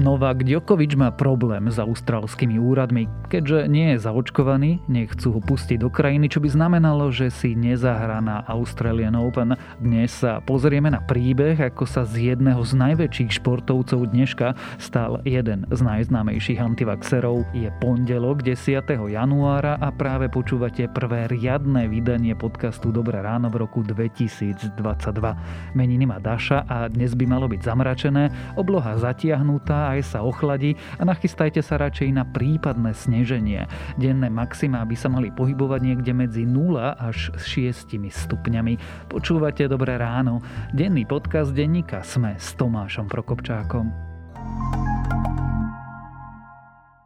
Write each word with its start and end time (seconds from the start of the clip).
Novák 0.00 0.48
Djokovič 0.48 0.96
má 0.96 1.12
problém 1.12 1.68
s 1.68 1.76
austrálskymi 1.76 2.56
úradmi. 2.56 3.12
Keďže 3.28 3.68
nie 3.68 3.92
je 3.92 4.00
zaočkovaný, 4.00 4.80
nechcú 4.88 5.36
ho 5.36 5.40
pustiť 5.44 5.84
do 5.84 5.92
krajiny, 5.92 6.32
čo 6.32 6.40
by 6.40 6.48
znamenalo, 6.48 7.12
že 7.12 7.28
si 7.28 7.52
nezahrá 7.52 8.24
na 8.24 8.40
Australian 8.48 9.20
Open. 9.20 9.52
Dnes 9.84 10.16
sa 10.16 10.40
pozrieme 10.40 10.88
na 10.88 11.04
príbeh, 11.04 11.60
ako 11.60 11.84
sa 11.84 12.08
z 12.08 12.32
jedného 12.32 12.64
z 12.64 12.72
najväčších 12.72 13.36
športovcov 13.36 14.16
dneška 14.16 14.56
stal 14.80 15.20
jeden 15.28 15.68
z 15.68 15.80
najznámejších 15.84 16.56
antivaxerov. 16.56 17.44
Je 17.52 17.68
pondelok 17.76 18.40
10. 18.40 18.96
januára 18.96 19.76
a 19.76 19.92
práve 19.92 20.32
počúvate 20.32 20.88
prvé 20.88 21.28
riadne 21.28 21.84
vydanie 21.84 22.32
podcastu 22.32 22.88
Dobré 22.88 23.20
ráno 23.20 23.52
v 23.52 23.68
roku 23.68 23.84
2022. 23.84 24.72
Meniny 25.76 26.08
má 26.08 26.16
Daša 26.16 26.64
a 26.64 26.88
dnes 26.88 27.12
by 27.12 27.28
malo 27.28 27.44
byť 27.44 27.60
zamračené, 27.60 28.56
obloha 28.56 28.96
zatiahnutá 28.96 29.81
aj 29.90 30.14
sa 30.14 30.18
ochladí 30.22 30.78
a 30.98 31.02
nachystajte 31.02 31.58
sa 31.64 31.80
radšej 31.82 32.08
na 32.14 32.22
prípadné 32.22 32.94
sneženie. 32.94 33.66
Denné 33.98 34.30
maxima 34.30 34.86
by 34.86 34.94
sa 34.94 35.10
mali 35.10 35.34
pohybovať 35.34 35.80
niekde 35.82 36.12
medzi 36.14 36.46
0 36.46 36.78
až 36.78 37.34
6 37.34 37.98
stupňami. 37.98 38.78
Počúvate 39.10 39.66
Dobré 39.66 39.98
ráno. 39.98 40.38
Denný 40.70 41.08
podcast 41.08 41.50
denníka 41.50 42.06
Sme 42.06 42.38
s 42.38 42.54
Tomášom 42.54 43.10
Prokopčákom. 43.10 44.12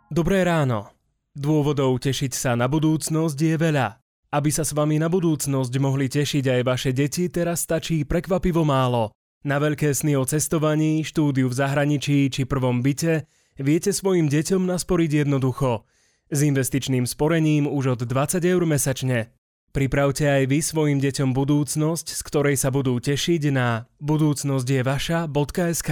Dobré 0.06 0.46
ráno. 0.46 0.92
Dôvodov 1.36 2.00
tešiť 2.00 2.32
sa 2.32 2.56
na 2.56 2.64
budúcnosť 2.64 3.36
je 3.36 3.56
veľa. 3.60 4.00
Aby 4.32 4.48
sa 4.48 4.64
s 4.64 4.72
vami 4.72 4.96
na 4.96 5.12
budúcnosť 5.12 5.72
mohli 5.76 6.08
tešiť 6.08 6.44
aj 6.48 6.60
vaše 6.64 6.90
deti, 6.96 7.28
teraz 7.28 7.68
stačí 7.68 8.08
prekvapivo 8.08 8.64
málo. 8.64 9.12
Na 9.44 9.60
veľké 9.60 9.92
sny 9.92 10.16
o 10.16 10.24
cestovaní, 10.24 11.04
štúdiu 11.04 11.50
v 11.50 11.58
zahraničí 11.58 12.30
či 12.32 12.48
prvom 12.48 12.80
byte 12.80 13.28
viete 13.60 13.92
svojim 13.92 14.32
deťom 14.32 14.64
nasporiť 14.64 15.26
jednoducho. 15.26 15.84
S 16.32 16.42
investičným 16.42 17.06
sporením 17.06 17.68
už 17.68 18.00
od 18.00 18.08
20 18.08 18.42
eur 18.42 18.62
mesačne. 18.66 19.34
Pripravte 19.76 20.24
aj 20.24 20.48
vy 20.48 20.64
svojim 20.64 20.98
deťom 21.04 21.36
budúcnosť, 21.36 22.06
z 22.16 22.20
ktorej 22.24 22.56
sa 22.56 22.72
budú 22.72 22.96
tešiť 22.96 23.52
na 23.52 23.84
budúcnosťjevaša.sk 24.00 25.90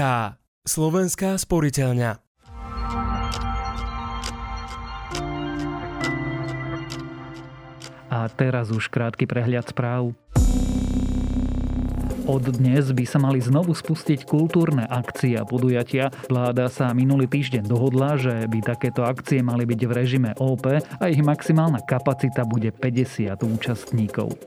Slovenská 0.64 1.36
sporiteľňa 1.36 2.24
A 8.14 8.30
teraz 8.30 8.70
už 8.70 8.94
krátky 8.94 9.26
prehľad 9.26 9.74
správ. 9.74 10.14
Od 12.24 12.40
dnes 12.40 12.88
by 12.88 13.04
sa 13.04 13.20
mali 13.20 13.36
znovu 13.36 13.76
spustiť 13.76 14.24
kultúrne 14.24 14.88
akcie 14.88 15.36
a 15.36 15.44
podujatia. 15.44 16.08
Vláda 16.32 16.72
sa 16.72 16.96
minulý 16.96 17.28
týždeň 17.28 17.68
dohodla, 17.68 18.16
že 18.16 18.48
by 18.48 18.64
takéto 18.64 19.04
akcie 19.04 19.44
mali 19.44 19.68
byť 19.68 19.80
v 19.84 19.92
režime 19.92 20.30
OP 20.40 20.64
a 20.80 21.04
ich 21.12 21.20
maximálna 21.20 21.84
kapacita 21.84 22.48
bude 22.48 22.72
50 22.72 23.36
účastníkov. 23.44 24.40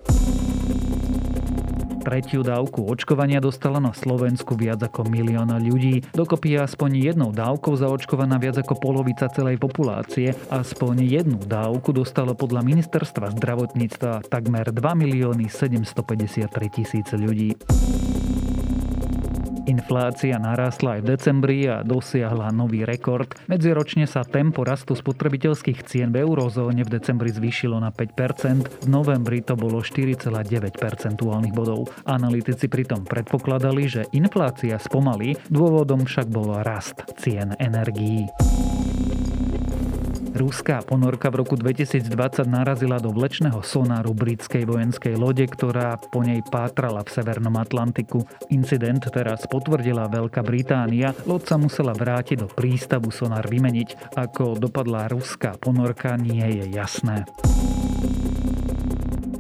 Tretiu 2.08 2.40
dávku 2.40 2.88
očkovania 2.88 3.44
dostala 3.44 3.84
na 3.84 3.92
Slovensku 3.92 4.56
viac 4.56 4.80
ako 4.80 5.12
milión 5.12 5.52
ľudí. 5.52 6.08
Dokopy 6.16 6.56
je 6.56 6.64
aspoň 6.64 7.04
jednou 7.04 7.36
dávkou 7.36 7.76
zaočkovaná 7.76 8.40
viac 8.40 8.64
ako 8.64 8.80
polovica 8.80 9.28
celej 9.28 9.60
populácie. 9.60 10.32
Aspoň 10.48 11.04
jednu 11.04 11.36
dávku 11.44 11.92
dostalo 11.92 12.32
podľa 12.32 12.64
ministerstva 12.64 13.36
zdravotníctva 13.36 14.24
takmer 14.32 14.72
2 14.72 14.80
milióny 15.04 15.52
753 15.52 16.48
tisíc 16.72 17.12
ľudí. 17.12 17.60
Inflácia 19.68 20.40
narástla 20.40 20.98
aj 20.98 21.02
v 21.04 21.08
decembri 21.12 21.60
a 21.68 21.84
dosiahla 21.84 22.56
nový 22.56 22.88
rekord. 22.88 23.36
Medziročne 23.52 24.08
sa 24.08 24.24
tempo 24.24 24.64
rastu 24.64 24.96
spotrebiteľských 24.96 25.84
cien 25.84 26.16
v 26.16 26.24
eurozóne 26.24 26.88
v 26.88 26.94
decembri 26.96 27.36
zvýšilo 27.36 27.76
na 27.76 27.92
5%, 27.92 28.84
v 28.84 28.88
novembri 28.88 29.44
to 29.44 29.60
bolo 29.60 29.84
4,9 29.84 30.24
percentuálnych 30.72 31.52
bodov. 31.52 31.92
Analytici 32.08 32.72
pritom 32.72 33.04
predpokladali, 33.04 33.84
že 33.92 34.08
inflácia 34.16 34.80
spomalí, 34.80 35.36
dôvodom 35.52 36.08
však 36.08 36.32
bol 36.32 36.64
rast 36.64 37.04
cien 37.20 37.52
energií. 37.60 38.24
Ruská 40.38 40.86
ponorka 40.86 41.34
v 41.34 41.42
roku 41.42 41.58
2020 41.58 42.46
narazila 42.46 43.02
do 43.02 43.10
vlečného 43.10 43.58
sonáru 43.66 44.14
britskej 44.14 44.70
vojenskej 44.70 45.18
lode, 45.18 45.42
ktorá 45.50 45.98
po 45.98 46.22
nej 46.22 46.46
pátrala 46.46 47.02
v 47.02 47.10
Severnom 47.10 47.58
Atlantiku. 47.58 48.22
Incident 48.54 49.02
teraz 49.10 49.50
potvrdila 49.50 50.06
Veľká 50.06 50.46
Británia. 50.46 51.18
Loď 51.26 51.42
sa 51.42 51.58
musela 51.58 51.98
vrátiť 51.98 52.46
do 52.46 52.48
prístavu 52.54 53.10
sonár 53.10 53.50
vymeniť. 53.50 54.14
Ako 54.14 54.62
dopadla 54.62 55.10
ruská 55.10 55.58
ponorka, 55.58 56.14
nie 56.22 56.46
je 56.62 56.70
jasné. 56.70 57.26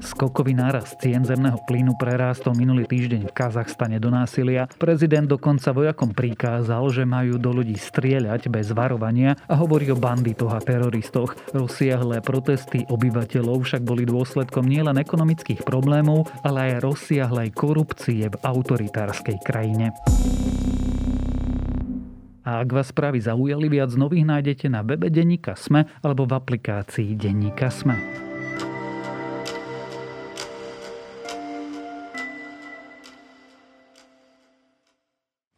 Skokový 0.07 0.55
náraz 0.55 0.95
cien 1.03 1.19
zemného 1.19 1.59
plynu 1.67 1.99
prerástol 1.99 2.55
minulý 2.55 2.87
týždeň 2.87 3.27
v 3.27 3.35
Kazachstane 3.35 3.99
do 3.99 4.07
násilia. 4.07 4.71
Prezident 4.79 5.27
dokonca 5.27 5.75
vojakom 5.75 6.15
prikázal, 6.15 6.87
že 6.95 7.03
majú 7.03 7.35
do 7.35 7.51
ľudí 7.51 7.75
strieľať 7.75 8.47
bez 8.47 8.71
varovania 8.71 9.35
a 9.51 9.59
hovorí 9.59 9.91
o 9.91 9.99
banditoch 9.99 10.55
a 10.55 10.63
teroristoch. 10.63 11.35
Rozsiahlé 11.51 12.23
protesty 12.23 12.87
obyvateľov 12.87 13.67
však 13.67 13.83
boli 13.83 14.07
dôsledkom 14.07 14.63
nielen 14.63 14.95
ekonomických 14.95 15.67
problémov, 15.67 16.31
ale 16.39 16.71
aj 16.71 16.87
rozsiahlej 16.87 17.51
korupcie 17.51 18.31
v 18.31 18.39
autoritárskej 18.47 19.43
krajine. 19.43 19.91
A 22.47 22.63
ak 22.63 22.71
vás 22.71 22.95
správy 22.95 23.19
zaujali, 23.19 23.67
viac 23.67 23.91
nových 23.99 24.23
nájdete 24.23 24.71
na 24.71 24.87
webe 24.87 25.11
Deníka 25.11 25.59
Sme 25.59 25.83
alebo 25.99 26.23
v 26.23 26.39
aplikácii 26.39 27.19
Deníka 27.19 27.67
Sme. 27.67 28.26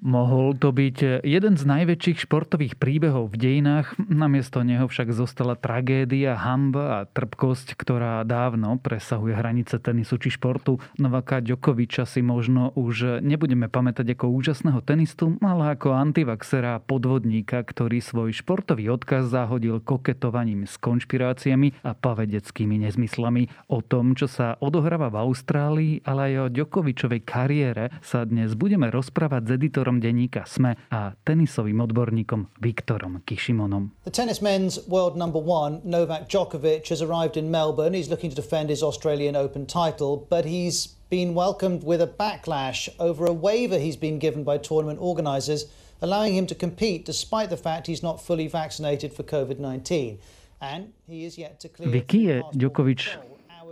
Mohol 0.09 0.57
to 0.57 0.73
byť 0.73 1.21
jeden 1.21 1.53
z 1.53 1.63
najväčších 1.69 2.25
športových 2.25 2.81
príbehov 2.81 3.29
v 3.29 3.45
dejinách, 3.45 3.93
namiesto 4.09 4.65
neho 4.65 4.89
však 4.89 5.13
zostala 5.13 5.53
tragédia, 5.53 6.33
hamba 6.33 6.85
a 6.89 6.99
trpkosť, 7.05 7.77
ktorá 7.77 8.25
dávno 8.25 8.81
presahuje 8.81 9.37
hranice 9.37 9.77
tenisu 9.77 10.17
či 10.17 10.33
športu. 10.33 10.81
Novaka 10.97 11.45
Djokoviča 11.45 12.09
si 12.09 12.25
možno 12.25 12.73
už 12.73 13.21
nebudeme 13.21 13.69
pamätať 13.69 14.17
ako 14.17 14.33
úžasného 14.33 14.81
tenistu, 14.81 15.37
ale 15.45 15.77
ako 15.77 15.93
antivaxera 15.93 16.81
podvodníka, 16.81 17.61
ktorý 17.61 18.01
svoj 18.01 18.33
športový 18.33 18.89
odkaz 18.89 19.29
zahodil 19.29 19.77
koketovaním 19.77 20.65
s 20.65 20.81
konšpiráciami 20.81 21.85
a 21.85 21.93
pavedeckými 21.93 22.81
nezmyslami. 22.81 23.69
O 23.69 23.85
tom, 23.85 24.17
čo 24.17 24.25
sa 24.25 24.57
odohráva 24.57 25.13
v 25.13 25.21
Austrálii, 25.21 25.93
ale 26.01 26.33
aj 26.33 26.49
o 26.49 26.51
Djokovičovej 26.57 27.21
kariére 27.21 27.93
sa 28.01 28.25
dnes 28.25 28.57
budeme 28.57 28.89
rozprávať 28.89 29.45
s 29.45 29.53
editorom 29.53 29.98
denníka 29.99 30.47
SME 30.47 30.75
a 30.91 31.13
tenisovým 31.23 31.79
odborníkom 31.83 32.47
Viktorom 32.59 33.21
Kishimonom. 33.23 33.91
The 34.03 34.11
tennis 34.11 34.41
men's 34.41 34.79
world 34.87 35.15
number 35.15 35.39
one, 35.39 35.83
Novak 35.83 36.27
Djokovic, 36.31 36.89
has 36.89 37.03
arrived 37.03 37.37
in 37.37 37.51
Melbourne. 37.51 37.93
He's 37.93 38.09
looking 38.09 38.31
to 38.31 38.37
defend 38.37 38.71
his 38.71 38.83
Australian 38.83 39.35
Open 39.35 39.67
title, 39.67 40.25
but 40.29 40.43
he's 40.47 40.99
been 41.09 41.33
welcomed 41.33 41.83
with 41.83 42.01
a 42.01 42.07
backlash 42.07 42.89
over 42.99 43.25
a 43.25 43.33
waiver 43.33 43.77
he's 43.77 43.97
been 43.97 44.19
given 44.19 44.43
by 44.43 44.57
tournament 44.57 44.99
organisers, 45.01 45.65
allowing 46.01 46.35
him 46.35 46.45
to 46.47 46.55
compete 46.55 47.05
despite 47.05 47.49
the 47.49 47.57
fact 47.57 47.87
he's 47.87 48.03
not 48.03 48.21
fully 48.21 48.47
vaccinated 48.47 49.13
for 49.13 49.23
COVID-19. 49.23 50.17
And 50.61 50.93
he 51.07 51.25
is 51.25 51.37
yet 51.37 51.59
to 51.61 51.69
clear... 51.69 51.89
Vicky 51.89 52.29
je 52.29 52.43
Djokovic 52.53 53.15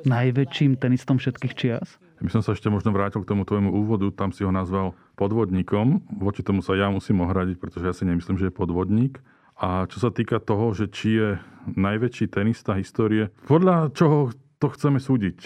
najväčším 0.07 0.77
tenistom 0.79 1.17
všetkých 1.19 1.53
čias? 1.57 1.99
My 2.17 2.33
som 2.33 2.41
sa 2.41 2.57
ešte 2.57 2.65
možno 2.71 2.89
vrátil 2.89 3.21
k 3.21 3.29
tomu 3.29 3.45
tvojmu 3.45 3.69
úvodu, 3.69 4.09
tam 4.09 4.33
si 4.33 4.41
ho 4.41 4.49
nazval 4.49 4.97
podvodníkom. 5.17 6.05
Voči 6.21 6.45
tomu 6.45 6.61
sa 6.61 6.77
ja 6.77 6.93
musím 6.93 7.25
ohradiť, 7.25 7.57
pretože 7.57 7.85
ja 7.89 7.93
si 7.97 8.05
nemyslím, 8.05 8.37
že 8.37 8.47
je 8.47 8.55
podvodník. 8.55 9.19
A 9.57 9.89
čo 9.89 9.97
sa 9.97 10.13
týka 10.13 10.37
toho, 10.37 10.69
že 10.77 10.85
či 10.87 11.17
je 11.17 11.29
najväčší 11.73 12.29
tenista 12.29 12.77
histórie, 12.77 13.33
podľa 13.49 13.89
čoho 13.97 14.31
to 14.61 14.69
chceme 14.69 15.01
súdiť? 15.01 15.37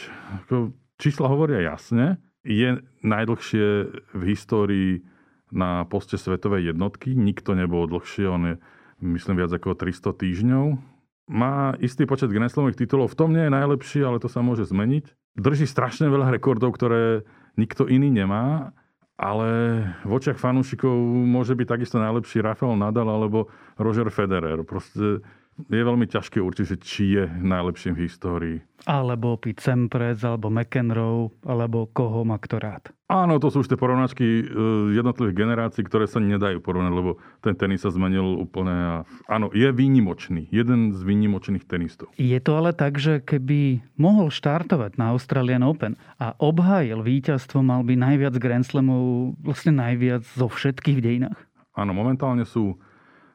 Čísla 1.00 1.32
hovoria 1.32 1.64
jasne. 1.64 2.20
Je 2.44 2.84
najdlhšie 3.02 3.66
v 4.12 4.22
histórii 4.28 4.92
na 5.50 5.88
poste 5.88 6.20
svetovej 6.20 6.76
jednotky. 6.76 7.16
Nikto 7.16 7.56
nebol 7.56 7.88
dlhšie, 7.88 8.26
on 8.28 8.44
je 8.52 8.56
myslím 9.02 9.40
viac 9.40 9.56
ako 9.56 9.80
300 9.80 10.12
týždňov. 10.12 10.66
Má 11.32 11.80
istý 11.80 12.04
počet 12.04 12.28
Grand 12.36 12.52
titulov, 12.52 13.16
v 13.16 13.18
tom 13.18 13.32
nie 13.32 13.48
je 13.48 13.56
najlepší, 13.56 14.04
ale 14.04 14.20
to 14.20 14.28
sa 14.28 14.44
môže 14.44 14.68
zmeniť 14.68 15.16
drží 15.36 15.64
strašne 15.68 16.12
veľa 16.12 16.34
rekordov, 16.34 16.76
ktoré 16.76 17.24
nikto 17.56 17.88
iný 17.88 18.12
nemá, 18.12 18.76
ale 19.22 19.50
v 20.02 20.12
očiach 20.18 20.42
fanúšikov 20.42 20.98
môže 21.30 21.54
byť 21.54 21.68
takisto 21.70 22.02
najlepší 22.02 22.42
Rafael 22.42 22.74
Nadal 22.74 23.06
alebo 23.06 23.54
Roger 23.78 24.10
Federer. 24.10 24.66
Proste 24.66 25.22
je 25.70 25.84
veľmi 25.84 26.08
ťažké 26.10 26.42
určiť, 26.42 26.66
že 26.66 26.78
či 26.82 27.04
je 27.20 27.24
najlepším 27.28 27.94
v 27.94 28.04
histórii. 28.08 28.58
Alebo 28.90 29.38
Pete 29.38 29.62
Sampras, 29.62 30.26
alebo 30.26 30.50
McEnroe, 30.50 31.30
alebo 31.46 31.86
koho 31.94 32.26
má 32.26 32.42
kto 32.42 32.58
rád. 32.58 32.90
Áno, 33.12 33.38
to 33.38 33.52
sú 33.52 33.62
už 33.62 33.70
tie 33.70 33.78
porovnačky 33.78 34.24
e, 34.24 34.44
jednotlivých 34.96 35.38
generácií, 35.38 35.84
ktoré 35.86 36.08
sa 36.08 36.24
nedajú 36.24 36.64
porovnať, 36.64 36.94
lebo 36.96 37.20
ten 37.44 37.54
tenis 37.54 37.84
sa 37.84 37.92
zmenil 37.92 38.40
úplne. 38.40 38.72
A... 38.72 38.96
Áno, 39.28 39.52
je 39.52 39.68
výnimočný. 39.70 40.48
Jeden 40.50 40.96
z 40.96 41.04
výnimočných 41.04 41.68
tenistov. 41.68 42.10
Je 42.16 42.40
to 42.40 42.58
ale 42.58 42.72
tak, 42.72 42.98
že 42.98 43.20
keby 43.22 43.84
mohol 44.00 44.32
štartovať 44.32 44.96
na 44.98 45.14
Australian 45.14 45.68
Open 45.68 46.00
a 46.18 46.34
obhájil 46.40 47.04
víťazstvo, 47.04 47.62
mal 47.62 47.84
by 47.84 48.00
najviac 48.00 48.34
Grand 48.40 48.66
Slamov, 48.66 49.36
vlastne 49.44 49.76
najviac 49.76 50.24
zo 50.26 50.48
všetkých 50.48 50.98
v 50.98 51.04
dejinách? 51.04 51.40
Áno, 51.76 51.92
momentálne 51.92 52.48
sú 52.48 52.80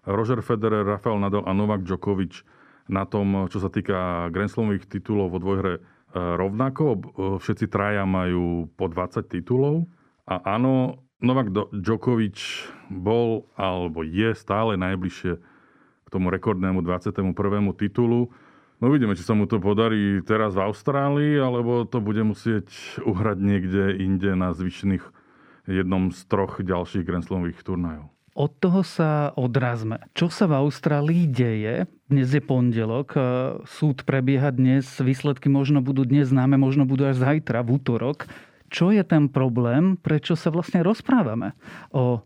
Roger 0.06 0.38
Federer, 0.41 0.87
Rafael 0.87 1.19
Nadal 1.19 1.43
a 1.43 1.53
Novak 1.53 1.82
Djokovic 1.82 2.47
na 2.87 3.03
tom, 3.03 3.50
čo 3.50 3.58
sa 3.58 3.67
týka 3.67 4.31
Grand 4.31 4.50
Slamových 4.50 4.87
titulov 4.87 5.35
vo 5.35 5.43
dvojhre 5.43 5.75
e, 5.76 5.81
rovnako. 6.14 6.85
E, 6.87 6.99
všetci 7.43 7.67
traja 7.67 8.06
majú 8.06 8.70
po 8.79 8.87
20 8.87 9.26
titulov. 9.26 9.91
A 10.31 10.38
áno, 10.55 11.03
Novak 11.19 11.50
Djokovic 11.75 12.38
bol 12.87 13.50
alebo 13.58 14.06
je 14.06 14.31
stále 14.38 14.79
najbližšie 14.79 15.32
k 16.06 16.08
tomu 16.08 16.31
rekordnému 16.31 16.87
21. 16.87 17.35
titulu. 17.75 18.31
No 18.76 18.87
vidíme, 18.93 19.17
či 19.17 19.25
sa 19.25 19.35
mu 19.35 19.49
to 19.49 19.58
podarí 19.58 20.20
teraz 20.23 20.55
v 20.55 20.69
Austrálii, 20.69 21.35
alebo 21.41 21.88
to 21.88 21.99
bude 21.99 22.20
musieť 22.23 22.69
uhrať 23.03 23.38
niekde 23.41 23.99
inde 23.99 24.37
na 24.37 24.53
zvyšných 24.53 25.03
jednom 25.67 26.14
z 26.14 26.20
troch 26.31 26.62
ďalších 26.62 27.03
Grand 27.03 27.25
Slamových 27.26 27.64
turnajov. 27.67 28.15
Od 28.36 28.52
toho 28.60 28.84
sa 28.84 29.32
odrazme. 29.32 30.12
Čo 30.12 30.28
sa 30.28 30.44
v 30.44 30.60
Austrálii 30.60 31.24
deje? 31.24 31.88
Dnes 32.04 32.28
je 32.28 32.44
pondelok, 32.44 33.16
e, 33.16 33.20
súd 33.64 34.04
prebieha 34.04 34.52
dnes, 34.52 34.84
výsledky 35.00 35.48
možno 35.48 35.80
budú 35.80 36.04
dnes 36.04 36.28
známe, 36.28 36.60
možno 36.60 36.84
budú 36.84 37.08
až 37.08 37.16
zajtra, 37.16 37.64
v 37.64 37.80
útorok. 37.80 38.28
Čo 38.68 38.92
je 38.92 39.00
ten 39.08 39.32
problém? 39.32 39.96
Prečo 39.96 40.36
sa 40.36 40.52
vlastne 40.52 40.84
rozprávame 40.84 41.56
o 41.96 42.20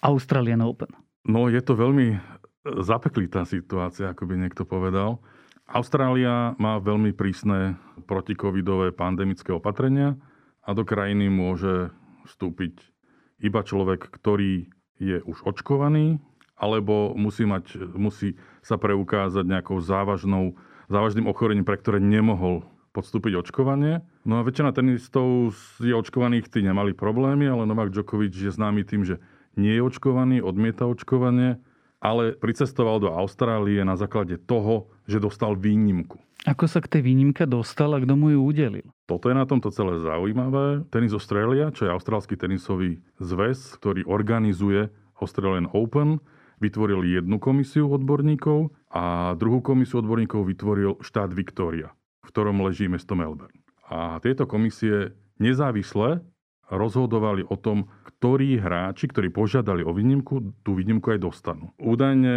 Australian 0.00 0.64
Open? 0.64 0.96
No 1.28 1.52
je 1.52 1.60
to 1.60 1.76
veľmi 1.76 2.16
zapeklitá 2.80 3.44
situácia, 3.44 4.16
ako 4.16 4.32
by 4.32 4.40
niekto 4.40 4.64
povedal. 4.64 5.20
Austrália 5.68 6.56
má 6.56 6.80
veľmi 6.80 7.12
prísne 7.12 7.76
protikovidové 8.08 8.96
pandemické 8.96 9.52
opatrenia 9.52 10.16
a 10.64 10.72
do 10.72 10.88
krajiny 10.88 11.28
môže 11.28 11.92
vstúpiť 12.24 12.80
iba 13.44 13.60
človek, 13.60 14.08
ktorý 14.08 14.79
je 15.00 15.24
už 15.24 15.42
očkovaný, 15.42 16.20
alebo 16.60 17.16
musí, 17.16 17.48
mať, 17.48 17.96
musí 17.96 18.36
sa 18.60 18.76
preukázať 18.76 19.48
nejakou 19.48 19.80
závažnou, 19.80 20.60
závažným 20.92 21.24
ochorením, 21.24 21.64
pre 21.64 21.80
ktoré 21.80 21.98
nemohol 21.98 22.68
podstúpiť 22.92 23.40
očkovanie. 23.40 24.04
No 24.28 24.42
a 24.42 24.44
väčšina 24.44 24.76
tenistov 24.76 25.56
je 25.80 25.94
očkovaných, 25.96 26.52
tí 26.52 26.60
nemali 26.60 26.92
problémy, 26.92 27.48
ale 27.48 27.64
Novak 27.64 27.94
Djokovic 27.94 28.36
je 28.36 28.52
známy 28.52 28.84
tým, 28.84 29.08
že 29.08 29.22
nie 29.56 29.72
je 29.72 29.82
očkovaný, 29.82 30.44
odmieta 30.44 30.84
očkovanie, 30.84 31.56
ale 32.00 32.36
pricestoval 32.36 33.00
do 33.00 33.08
Austrálie 33.12 33.80
na 33.84 33.96
základe 33.96 34.36
toho, 34.36 34.92
že 35.10 35.18
dostal 35.18 35.58
výnimku. 35.58 36.22
Ako 36.46 36.64
sa 36.70 36.80
k 36.80 36.88
tej 36.88 37.02
výnimke 37.04 37.44
dostal 37.44 37.92
a 37.92 38.00
kto 38.00 38.14
mu 38.16 38.32
ju 38.32 38.40
udelil? 38.40 38.86
Toto 39.04 39.28
je 39.28 39.36
na 39.36 39.44
tomto 39.44 39.68
celé 39.74 40.00
zaujímavé. 40.00 40.88
Tenis 40.88 41.12
Australia, 41.12 41.68
čo 41.74 41.84
je 41.84 41.92
austrálsky 41.92 42.38
tenisový 42.38 43.02
zväz, 43.20 43.76
ktorý 43.76 44.08
organizuje 44.08 44.88
Australian 45.20 45.68
Open, 45.76 46.22
vytvoril 46.62 47.04
jednu 47.04 47.36
komisiu 47.36 47.92
odborníkov 47.92 48.72
a 48.88 49.36
druhú 49.36 49.60
komisiu 49.60 50.00
odborníkov 50.00 50.48
vytvoril 50.48 50.96
štát 51.04 51.28
Victoria, 51.36 51.92
v 52.24 52.28
ktorom 52.32 52.64
leží 52.64 52.88
mesto 52.88 53.12
Melbourne. 53.12 53.52
A 53.90 54.16
tieto 54.24 54.48
komisie 54.48 55.12
nezávisle 55.36 56.24
rozhodovali 56.70 57.42
o 57.44 57.58
tom, 57.58 57.90
ktorí 58.06 58.60
hráči, 58.62 59.10
ktorí 59.10 59.28
požiadali 59.32 59.82
o 59.82 59.90
výnimku, 59.90 60.54
tú 60.62 60.78
výnimku 60.78 61.10
aj 61.10 61.20
dostanú. 61.20 61.74
Údajne 61.80 62.32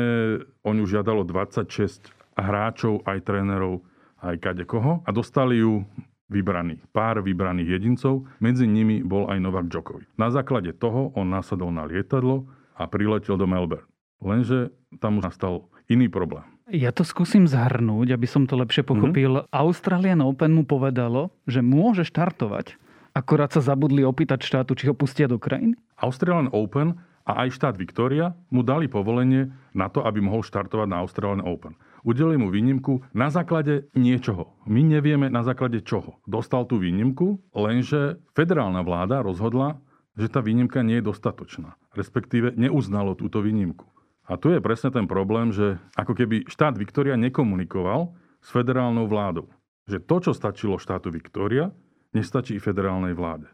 oni 0.65 0.79
už 0.81 0.99
žiadalo 0.99 1.27
26 1.27 2.22
hráčov, 2.37 3.05
aj 3.05 3.23
trénerov 3.25 3.85
aj 4.23 4.39
kade 4.39 4.63
koho 4.63 5.03
a 5.03 5.09
dostali 5.11 5.59
ju 5.59 5.83
vybraných, 6.31 6.81
pár 6.95 7.21
vybraných 7.21 7.77
jedincov, 7.77 8.25
medzi 8.39 8.65
nimi 8.65 9.03
bol 9.03 9.27
aj 9.29 9.37
Novak 9.43 9.67
Djokovic. 9.69 10.07
Na 10.15 10.31
základe 10.31 10.71
toho 10.73 11.11
on 11.13 11.29
nasadol 11.29 11.69
na 11.69 11.85
lietadlo 11.85 12.47
a 12.73 12.87
priletel 12.89 13.37
do 13.37 13.45
Melbourne. 13.45 13.85
Lenže 14.23 14.71
tam 15.03 15.19
už 15.19 15.29
nastal 15.29 15.67
iný 15.91 16.07
problém. 16.07 16.47
Ja 16.71 16.95
to 16.95 17.03
skúsim 17.03 17.43
zhrnúť, 17.43 18.15
aby 18.15 18.23
som 18.23 18.47
to 18.47 18.55
lepšie 18.55 18.87
pochopil. 18.87 19.43
Mm-hmm. 19.43 19.51
Australian 19.51 20.23
Open 20.23 20.55
mu 20.55 20.63
povedalo, 20.63 21.35
že 21.43 21.59
môže 21.59 22.07
štartovať, 22.07 22.79
akorát 23.11 23.51
sa 23.51 23.59
zabudli 23.59 24.01
opýtať 24.07 24.47
štátu, 24.47 24.73
či 24.79 24.87
ho 24.87 24.95
pustia 24.95 25.27
do 25.27 25.35
krajiny? 25.35 25.75
Australian 25.99 26.47
Open 26.55 26.95
a 27.27 27.45
aj 27.45 27.59
štát 27.59 27.75
Victoria 27.75 28.31
mu 28.47 28.63
dali 28.63 28.87
povolenie 28.87 29.51
na 29.75 29.91
to, 29.91 30.07
aby 30.07 30.23
mohol 30.23 30.39
štartovať 30.39 30.87
na 30.87 31.03
Australian 31.03 31.43
Open 31.43 31.75
udelili 32.03 32.37
mu 32.37 32.51
výnimku 32.51 33.01
na 33.15 33.31
základe 33.31 33.87
niečoho. 33.97 34.53
My 34.67 34.83
nevieme 34.83 35.31
na 35.31 35.41
základe 35.41 35.81
čoho. 35.81 36.19
Dostal 36.27 36.67
tú 36.67 36.77
výnimku, 36.77 37.39
lenže 37.55 38.21
federálna 38.35 38.83
vláda 38.83 39.23
rozhodla, 39.23 39.79
že 40.13 40.29
tá 40.29 40.43
výnimka 40.43 40.85
nie 40.85 41.01
je 41.01 41.09
dostatočná. 41.09 41.79
Respektíve 41.97 42.53
neuznalo 42.53 43.17
túto 43.17 43.41
výnimku. 43.41 43.89
A 44.29 44.39
tu 44.39 44.53
je 44.53 44.63
presne 44.63 44.93
ten 44.93 45.09
problém, 45.09 45.51
že 45.51 45.81
ako 45.99 46.15
keby 46.15 46.47
štát 46.47 46.79
Viktória 46.79 47.19
nekomunikoval 47.19 48.13
s 48.39 48.47
federálnou 48.53 49.09
vládou. 49.09 49.51
Že 49.83 49.97
to, 50.07 50.15
čo 50.29 50.31
stačilo 50.31 50.79
štátu 50.79 51.11
Viktória, 51.11 51.75
nestačí 52.15 52.55
federálnej 52.61 53.17
vláde. 53.17 53.49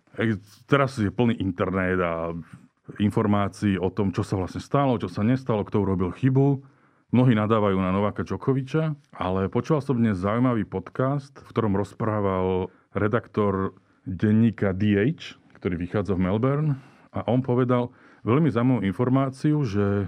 Teraz 0.69 0.99
je 0.99 1.09
plný 1.09 1.41
internet 1.41 1.97
a 2.03 2.35
informácií 3.01 3.79
o 3.79 3.89
tom, 3.89 4.13
čo 4.13 4.21
sa 4.21 4.37
vlastne 4.37 4.61
stalo, 4.61 4.99
čo 4.99 5.09
sa 5.09 5.25
nestalo, 5.25 5.65
kto 5.65 5.81
urobil 5.81 6.11
chybu. 6.13 6.61
Mnohí 7.09 7.33
nadávajú 7.33 7.73
na 7.81 7.89
Nováka 7.89 8.21
Čokoviča, 8.21 8.93
ale 9.17 9.49
počúval 9.49 9.81
som 9.81 9.97
dnes 9.97 10.21
zaujímavý 10.21 10.61
podcast, 10.61 11.33
v 11.41 11.49
ktorom 11.49 11.73
rozprával 11.73 12.69
redaktor 12.93 13.73
denníka 14.05 14.77
DH, 14.77 15.41
ktorý 15.57 15.73
vychádza 15.81 16.13
v 16.13 16.29
Melbourne 16.29 16.77
a 17.09 17.25
on 17.25 17.41
povedal 17.41 17.89
veľmi 18.21 18.53
zaujímavú 18.53 18.85
informáciu, 18.85 19.57
že 19.65 20.05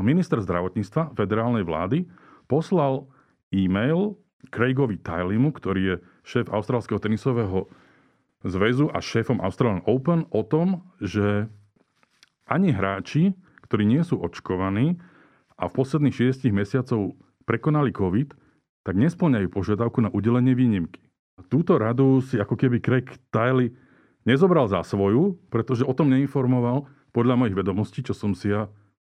minister 0.00 0.40
zdravotníctva 0.40 1.12
federálnej 1.12 1.68
vlády 1.68 2.08
poslal 2.48 3.12
e-mail 3.52 4.16
Craigovi 4.48 5.04
Tylimu, 5.04 5.52
ktorý 5.52 5.80
je 5.84 5.96
šéf 6.24 6.48
austrálskeho 6.48 6.96
tenisového 6.96 7.68
zväzu 8.40 8.88
a 8.88 9.04
šéfom 9.04 9.36
Australian 9.44 9.84
Open 9.84 10.24
o 10.32 10.40
tom, 10.48 10.80
že 10.96 11.52
ani 12.48 12.72
hráči, 12.72 13.36
ktorí 13.68 13.84
nie 13.84 14.00
sú 14.00 14.16
očkovaní, 14.16 14.96
a 15.62 15.70
v 15.70 15.76
posledných 15.78 16.34
6 16.34 16.50
mesiacov 16.50 17.14
prekonali 17.46 17.94
COVID, 17.94 18.34
tak 18.82 18.98
nesplňajú 18.98 19.46
požiadavku 19.46 20.02
na 20.02 20.10
udelenie 20.10 20.58
výnimky. 20.58 20.98
Túto 21.46 21.78
radu 21.78 22.18
si 22.18 22.34
ako 22.42 22.58
keby 22.58 22.82
Craig 22.82 23.06
Tiley 23.30 23.70
nezobral 24.26 24.66
za 24.66 24.82
svoju, 24.82 25.38
pretože 25.54 25.86
o 25.86 25.94
tom 25.94 26.10
neinformoval, 26.10 26.90
podľa 27.14 27.38
mojich 27.38 27.54
vedomostí, 27.54 28.02
čo 28.02 28.16
som 28.16 28.34
si 28.34 28.50
ja 28.50 28.66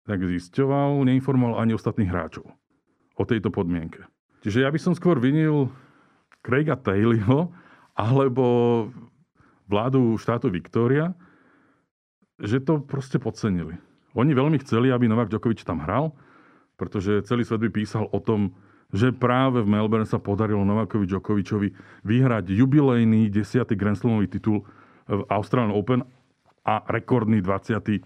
tak 0.09 0.25
zisťoval, 0.25 1.07
neinformoval 1.07 1.63
ani 1.63 1.77
ostatných 1.77 2.11
hráčov 2.11 2.49
o 3.15 3.25
tejto 3.29 3.53
podmienke. 3.53 4.03
Čiže 4.41 4.65
ja 4.65 4.73
by 4.73 4.81
som 4.81 4.97
skôr 4.97 5.21
vinil 5.21 5.69
Craiga 6.41 6.75
Taylorho 6.75 7.53
alebo 7.93 8.47
vládu 9.69 10.17
štátu 10.17 10.49
Victoria, 10.49 11.13
že 12.41 12.59
to 12.65 12.81
proste 12.81 13.21
podcenili. 13.21 13.77
Oni 14.17 14.33
veľmi 14.33 14.57
chceli, 14.65 14.89
aby 14.89 15.07
Novak 15.07 15.29
Djokovic 15.29 15.61
tam 15.63 15.85
hral, 15.85 16.17
pretože 16.81 17.21
celý 17.29 17.45
svet 17.45 17.61
by 17.61 17.69
písal 17.69 18.09
o 18.09 18.19
tom, 18.25 18.57
že 18.89 19.13
práve 19.13 19.61
v 19.61 19.69
Melbourne 19.69 20.09
sa 20.09 20.17
podarilo 20.17 20.65
Novakovi 20.65 21.05
Djokovičovi 21.05 21.69
vyhrať 22.09 22.49
jubilejný 22.49 23.29
10. 23.29 23.69
Grand 23.77 24.01
Slamový 24.01 24.33
titul 24.33 24.65
v 25.05 25.23
Australian 25.29 25.77
Open 25.77 26.01
a 26.65 26.81
rekordný 26.89 27.45
21. 27.45 28.01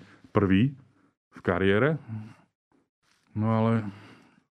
v 1.30 1.40
kariére. 1.40 2.02
No 3.38 3.46
ale 3.54 3.86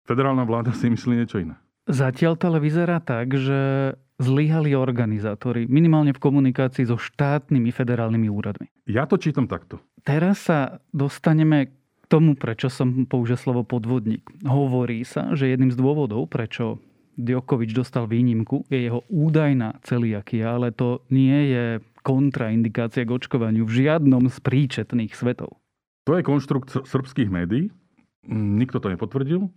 federálna 0.08 0.48
vláda 0.48 0.72
si 0.72 0.88
myslí 0.88 1.12
niečo 1.20 1.38
iné. 1.44 1.60
Zatiaľ 1.86 2.34
to 2.40 2.50
ale 2.50 2.58
vyzerá 2.58 2.98
tak, 2.98 3.36
že 3.36 3.92
zlyhali 4.16 4.72
organizátori, 4.72 5.68
minimálne 5.68 6.16
v 6.16 6.18
komunikácii 6.18 6.88
so 6.88 6.96
štátnymi 6.96 7.68
federálnymi 7.68 8.28
úradmi. 8.32 8.66
Ja 8.88 9.04
to 9.04 9.20
čítam 9.20 9.44
takto. 9.44 9.78
Teraz 10.02 10.48
sa 10.48 10.80
dostaneme 10.90 11.76
tomu, 12.06 12.38
prečo 12.38 12.70
som 12.70 13.06
použil 13.06 13.38
slovo 13.38 13.66
podvodník. 13.66 14.22
Hovorí 14.46 15.02
sa, 15.02 15.34
že 15.34 15.50
jedným 15.50 15.74
z 15.74 15.78
dôvodov, 15.78 16.30
prečo 16.30 16.78
Djokovič 17.16 17.72
dostal 17.72 18.04
výnimku, 18.04 18.68
je 18.68 18.86
jeho 18.86 19.00
údajná 19.08 19.80
celiakia, 19.82 20.52
ale 20.54 20.68
to 20.70 21.00
nie 21.08 21.48
je 21.48 21.64
kontraindikácia 22.04 23.08
k 23.08 23.14
očkovaniu 23.16 23.64
v 23.64 23.72
žiadnom 23.82 24.28
z 24.28 24.36
príčetných 24.44 25.16
svetov. 25.16 25.58
To 26.06 26.14
je 26.14 26.22
konštrukt 26.22 26.70
srbských 26.86 27.32
médií. 27.32 27.72
Nikto 28.30 28.78
to 28.78 28.92
nepotvrdil. 28.92 29.50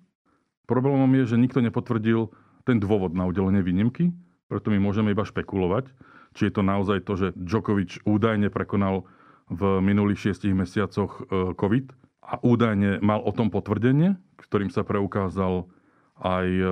Problémom 0.65 1.09
je, 1.21 1.35
že 1.35 1.41
nikto 1.41 1.61
nepotvrdil 1.61 2.31
ten 2.65 2.77
dôvod 2.81 3.13
na 3.13 3.29
udelenie 3.29 3.61
výnimky, 3.61 4.13
preto 4.49 4.73
my 4.73 4.81
môžeme 4.81 5.13
iba 5.13 5.25
špekulovať, 5.25 5.89
či 6.33 6.49
je 6.49 6.53
to 6.53 6.61
naozaj 6.65 7.05
to, 7.05 7.13
že 7.17 7.27
Djokovic 7.37 8.01
údajne 8.05 8.49
prekonal 8.53 9.05
v 9.49 9.81
minulých 9.81 10.29
šiestich 10.29 10.53
mesiacoch 10.53 11.25
e, 11.25 11.53
COVID 11.57 11.85
a 12.29 12.37
údajne 12.45 13.01
mal 13.01 13.25
o 13.25 13.33
tom 13.33 13.49
potvrdenie, 13.49 14.13
ktorým 14.37 14.69
sa 14.69 14.85
preukázal 14.85 15.65
aj 16.19 16.47
e, 16.47 16.65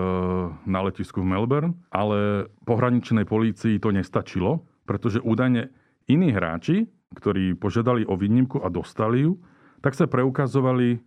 na 0.68 0.80
letisku 0.86 1.24
v 1.24 1.34
Melbourne, 1.34 1.74
ale 1.90 2.52
pohraničnej 2.68 3.26
polícii 3.26 3.82
to 3.82 3.90
nestačilo, 3.90 4.68
pretože 4.86 5.24
údajne 5.24 5.74
iní 6.06 6.30
hráči, 6.36 6.86
ktorí 7.16 7.56
požiadali 7.58 8.04
o 8.06 8.20
výnimku 8.20 8.60
a 8.62 8.68
dostali 8.70 9.26
ju, 9.26 9.40
tak 9.82 9.96
sa 9.96 10.06
preukazovali 10.06 10.88
e, 10.94 10.98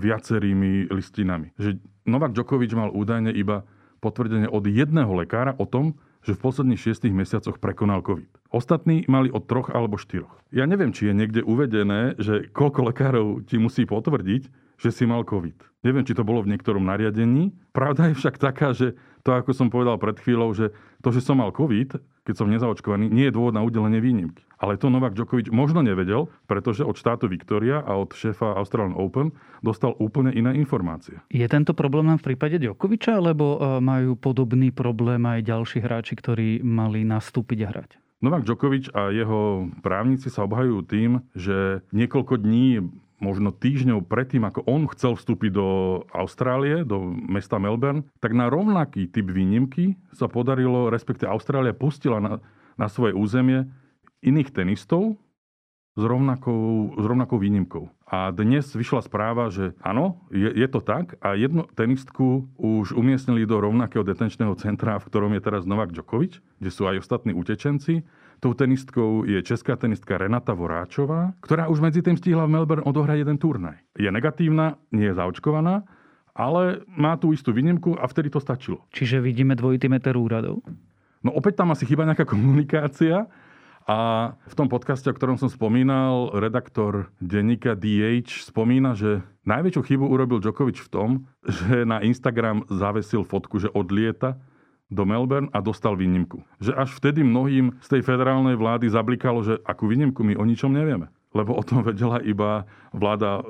viacerými 0.00 0.90
listinami. 0.90 1.54
Že 1.60 1.78
Novak 2.08 2.32
Djokovic 2.34 2.72
mal 2.74 2.90
údajne 2.90 3.30
iba 3.30 3.62
potvrdenie 4.00 4.48
od 4.48 4.64
jedného 4.68 5.12
lekára 5.16 5.56
o 5.56 5.64
tom, 5.68 5.96
že 6.24 6.32
v 6.32 6.42
posledných 6.42 6.80
šiestich 6.80 7.12
mesiacoch 7.12 7.60
prekonal 7.60 8.00
COVID. 8.00 8.50
Ostatní 8.50 9.04
mali 9.06 9.28
od 9.28 9.44
troch 9.44 9.68
alebo 9.68 10.00
štyroch. 10.00 10.32
Ja 10.50 10.64
neviem, 10.64 10.90
či 10.90 11.12
je 11.12 11.14
niekde 11.14 11.44
uvedené, 11.44 12.16
že 12.16 12.48
koľko 12.50 12.90
lekárov 12.90 13.26
ti 13.44 13.60
musí 13.60 13.84
potvrdiť, 13.84 14.48
že 14.80 14.90
si 14.90 15.04
mal 15.04 15.22
COVID. 15.22 15.84
Neviem, 15.84 16.02
či 16.08 16.16
to 16.16 16.24
bolo 16.24 16.40
v 16.40 16.56
niektorom 16.56 16.82
nariadení. 16.82 17.52
Pravda 17.76 18.10
je 18.10 18.18
však 18.18 18.40
taká, 18.40 18.72
že 18.72 18.96
to, 19.20 19.36
ako 19.36 19.52
som 19.52 19.68
povedal 19.68 20.00
pred 20.00 20.16
chvíľou, 20.16 20.56
že 20.56 20.72
to, 21.04 21.12
že 21.12 21.20
som 21.20 21.38
mal 21.38 21.52
COVID, 21.52 22.00
keď 22.24 22.34
som 22.40 22.48
nezaočkovaný, 22.48 23.12
nie 23.12 23.28
je 23.28 23.36
dôvod 23.36 23.52
na 23.52 23.60
udelenie 23.60 24.00
výnimky. 24.00 24.40
Ale 24.56 24.80
to 24.80 24.88
Novak 24.88 25.12
Djokovic 25.12 25.52
možno 25.52 25.84
nevedel, 25.84 26.32
pretože 26.48 26.80
od 26.80 26.96
štátu 26.96 27.28
Victoria 27.28 27.84
a 27.84 28.00
od 28.00 28.16
šéfa 28.16 28.56
Australian 28.56 28.96
Open 28.96 29.36
dostal 29.60 29.92
úplne 30.00 30.32
iné 30.32 30.56
informácie. 30.56 31.20
Je 31.28 31.44
tento 31.44 31.76
problém 31.76 32.08
len 32.08 32.16
v 32.16 32.32
prípade 32.32 32.56
Djokoviča, 32.56 33.20
alebo 33.20 33.60
e, 33.60 33.78
majú 33.84 34.16
podobný 34.16 34.72
problém 34.72 35.20
aj 35.28 35.44
ďalší 35.44 35.84
hráči, 35.84 36.16
ktorí 36.16 36.64
mali 36.64 37.04
nastúpiť 37.04 37.58
a 37.60 37.68
hrať? 37.68 37.90
Novak 38.24 38.48
Djokovic 38.48 38.88
a 38.96 39.12
jeho 39.12 39.68
právnici 39.84 40.32
sa 40.32 40.48
obhajujú 40.48 40.80
tým, 40.88 41.20
že 41.36 41.84
niekoľko 41.92 42.40
dní 42.40 42.80
možno 43.24 43.48
týždňov 43.56 44.04
predtým, 44.04 44.44
ako 44.44 44.68
on 44.68 44.84
chcel 44.92 45.16
vstúpiť 45.16 45.56
do 45.56 45.68
Austrálie, 46.12 46.84
do 46.84 47.00
mesta 47.08 47.56
Melbourne, 47.56 48.04
tak 48.20 48.36
na 48.36 48.52
rovnaký 48.52 49.08
typ 49.08 49.32
výnimky 49.32 49.96
sa 50.12 50.28
podarilo, 50.28 50.92
respektive 50.92 51.32
Austrália 51.32 51.72
pustila 51.72 52.20
na, 52.20 52.44
na 52.76 52.92
svoje 52.92 53.16
územie 53.16 53.64
iných 54.20 54.52
tenistov 54.52 55.16
s 55.94 56.02
rovnakou, 56.02 56.94
s 56.98 57.04
rovnakou 57.06 57.38
výnimkou. 57.38 57.86
A 58.10 58.34
dnes 58.34 58.66
vyšla 58.74 59.06
správa, 59.06 59.50
že 59.50 59.74
áno, 59.78 60.18
je, 60.34 60.50
je 60.50 60.68
to 60.70 60.82
tak 60.82 61.14
a 61.22 61.38
jednu 61.38 61.66
tenistku 61.74 62.50
už 62.58 62.94
umiestnili 62.98 63.46
do 63.46 63.62
rovnakého 63.62 64.02
detenčného 64.02 64.58
centra, 64.58 64.98
v 64.98 65.06
ktorom 65.06 65.32
je 65.38 65.42
teraz 65.42 65.62
Novak 65.66 65.94
Djokovic, 65.94 66.42
kde 66.58 66.70
sú 66.70 66.90
aj 66.90 67.02
ostatní 67.02 67.30
utečenci 67.30 68.02
Tou 68.44 68.52
tenistkou 68.52 69.24
je 69.24 69.40
česká 69.40 69.72
tenistka 69.72 70.20
Renata 70.20 70.52
Voráčová, 70.52 71.32
ktorá 71.40 71.72
už 71.72 71.80
medzi 71.80 72.04
tým 72.04 72.18
stihla 72.18 72.44
v 72.44 72.52
Melbourne 72.58 72.84
odohrať 72.84 73.24
jeden 73.24 73.40
turnaj. 73.40 73.80
Je 73.96 74.12
negatívna, 74.12 74.76
nie 74.92 75.08
je 75.08 75.16
zaočkovaná, 75.16 75.80
ale 76.36 76.84
má 76.92 77.16
tú 77.16 77.32
istú 77.32 77.56
výnimku 77.56 77.94
a 77.94 78.04
vtedy 78.04 78.28
to 78.28 78.44
stačilo. 78.44 78.84
Čiže 78.92 79.24
vidíme 79.24 79.54
dvojitý 79.54 79.88
meter 79.88 80.18
úradov? 80.18 80.60
No 81.24 81.32
opäť 81.32 81.62
tam 81.62 81.72
asi 81.72 81.88
chyba 81.88 82.04
nejaká 82.04 82.28
komunikácia. 82.28 83.24
A 83.84 84.32
v 84.48 84.54
tom 84.56 84.72
podcaste, 84.72 85.04
o 85.12 85.16
ktorom 85.16 85.36
som 85.36 85.52
spomínal, 85.52 86.32
redaktor 86.32 87.12
denníka 87.20 87.76
DH 87.76 88.48
spomína, 88.48 88.96
že 88.96 89.20
najväčšiu 89.44 89.82
chybu 89.84 90.08
urobil 90.08 90.40
Djokovic 90.40 90.80
v 90.80 90.88
tom, 90.88 91.08
že 91.44 91.84
na 91.84 92.00
Instagram 92.00 92.64
zavesil 92.72 93.28
fotku, 93.28 93.60
že 93.60 93.68
odlieta 93.68 94.40
do 94.88 95.04
Melbourne 95.04 95.52
a 95.52 95.60
dostal 95.60 96.00
výnimku. 96.00 96.40
Že 96.64 96.72
až 96.80 96.90
vtedy 96.96 97.20
mnohým 97.24 97.76
z 97.84 97.88
tej 97.92 98.02
federálnej 98.08 98.56
vlády 98.56 98.88
zablikalo, 98.88 99.44
že 99.44 99.60
akú 99.68 99.84
výnimku 99.84 100.24
my 100.24 100.40
o 100.40 100.44
ničom 100.48 100.72
nevieme. 100.72 101.12
Lebo 101.36 101.52
o 101.52 101.60
tom 101.60 101.84
vedela 101.88 102.24
iba 102.24 102.64
vláda 102.96 103.40
e, 103.40 103.42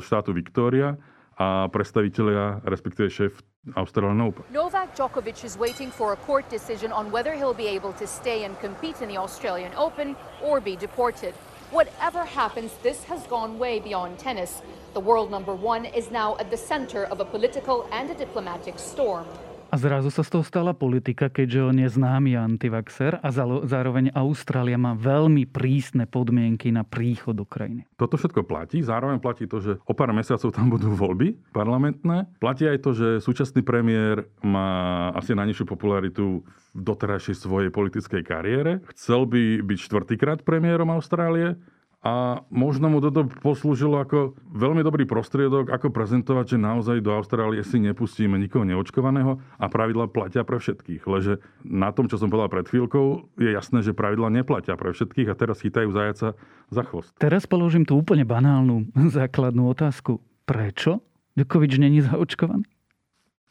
štátu 0.00 0.32
Victoria 0.32 0.96
a 1.38 1.68
predstavitelia, 1.68 2.60
respektíve 2.64 3.10
šéf 3.10 3.32
Australian 3.76 4.20
Open. 4.20 4.44
Novak 4.50 4.94
Djokovic 4.96 5.44
is 5.44 5.56
waiting 5.56 5.90
for 5.90 6.12
a 6.12 6.16
court 6.16 6.50
decision 6.50 6.92
on 6.92 7.10
whether 7.12 7.32
he'll 7.34 7.56
be 7.56 7.68
able 7.68 7.92
to 7.92 8.06
stay 8.06 8.44
and 8.44 8.58
compete 8.60 9.00
in 9.00 9.08
the 9.08 9.16
Australian 9.16 9.72
Open 9.76 10.16
or 10.42 10.60
be 10.60 10.76
deported. 10.76 11.34
Whatever 11.70 12.24
happens, 12.24 12.72
this 12.82 13.04
has 13.04 13.26
gone 13.26 13.58
way 13.58 13.80
beyond 13.80 14.18
tennis. 14.18 14.60
The 14.92 15.00
world 15.00 15.30
number 15.30 15.54
one 15.54 15.86
is 15.86 16.10
now 16.10 16.36
at 16.36 16.50
the 16.50 16.56
center 16.56 17.04
of 17.08 17.20
a 17.20 17.24
political 17.24 17.88
and 17.92 18.10
a 18.10 18.14
diplomatic 18.14 18.78
storm. 18.78 19.24
A 19.72 19.80
zrazu 19.80 20.12
sa 20.12 20.20
z 20.20 20.36
toho 20.36 20.44
stala 20.44 20.76
politika, 20.76 21.32
keďže 21.32 21.60
on 21.64 21.76
je 21.80 21.88
známy 21.88 22.36
antivaxer 22.36 23.16
a 23.24 23.32
zároveň 23.64 24.12
Austrália 24.12 24.76
má 24.76 24.92
veľmi 24.92 25.48
prísne 25.48 26.04
podmienky 26.04 26.68
na 26.68 26.84
príchod 26.84 27.32
do 27.32 27.48
krajiny. 27.48 27.88
Toto 27.96 28.20
všetko 28.20 28.44
platí. 28.44 28.84
Zároveň 28.84 29.16
platí 29.16 29.48
to, 29.48 29.64
že 29.64 29.80
o 29.88 29.96
pár 29.96 30.12
mesiacov 30.12 30.52
tam 30.52 30.68
budú 30.68 30.92
voľby 30.92 31.40
parlamentné. 31.56 32.28
Platí 32.36 32.68
aj 32.68 32.84
to, 32.84 32.92
že 32.92 33.08
súčasný 33.24 33.64
premiér 33.64 34.28
má 34.44 35.08
asi 35.16 35.32
najnižšiu 35.32 35.64
popularitu 35.64 36.44
v 36.76 36.80
doterajšej 36.84 37.40
svojej 37.40 37.72
politickej 37.72 38.22
kariére. 38.28 38.84
Chcel 38.92 39.24
by 39.24 39.64
byť 39.64 39.78
štvrtýkrát 39.88 40.44
premiérom 40.44 40.92
Austrálie 40.92 41.56
a 42.02 42.42
možno 42.50 42.90
mu 42.90 42.98
toto 42.98 43.30
poslúžilo 43.30 44.02
ako 44.02 44.34
veľmi 44.50 44.82
dobrý 44.82 45.06
prostriedok, 45.06 45.70
ako 45.70 45.94
prezentovať, 45.94 46.58
že 46.58 46.58
naozaj 46.58 46.98
do 46.98 47.14
Austrálie 47.14 47.62
si 47.62 47.78
nepustíme 47.78 48.34
nikoho 48.42 48.66
neočkovaného 48.66 49.38
a 49.38 49.64
pravidla 49.70 50.10
platia 50.10 50.42
pre 50.42 50.58
všetkých. 50.58 51.06
Leže 51.06 51.38
na 51.62 51.94
tom, 51.94 52.10
čo 52.10 52.18
som 52.18 52.26
povedal 52.26 52.50
pred 52.50 52.66
chvíľkou, 52.66 53.38
je 53.38 53.54
jasné, 53.54 53.86
že 53.86 53.94
pravidla 53.94 54.34
neplatia 54.34 54.74
pre 54.74 54.90
všetkých 54.90 55.30
a 55.30 55.38
teraz 55.38 55.62
chytajú 55.62 55.94
zajaca 55.94 56.34
za 56.74 56.82
chvost. 56.90 57.14
Teraz 57.22 57.46
položím 57.46 57.86
tú 57.86 57.94
úplne 57.94 58.26
banálnu 58.26 58.90
základnú 59.22 59.70
otázku. 59.70 60.18
Prečo 60.42 61.06
Dukovič 61.38 61.78
není 61.78 62.02
zaočkovaný? 62.02 62.66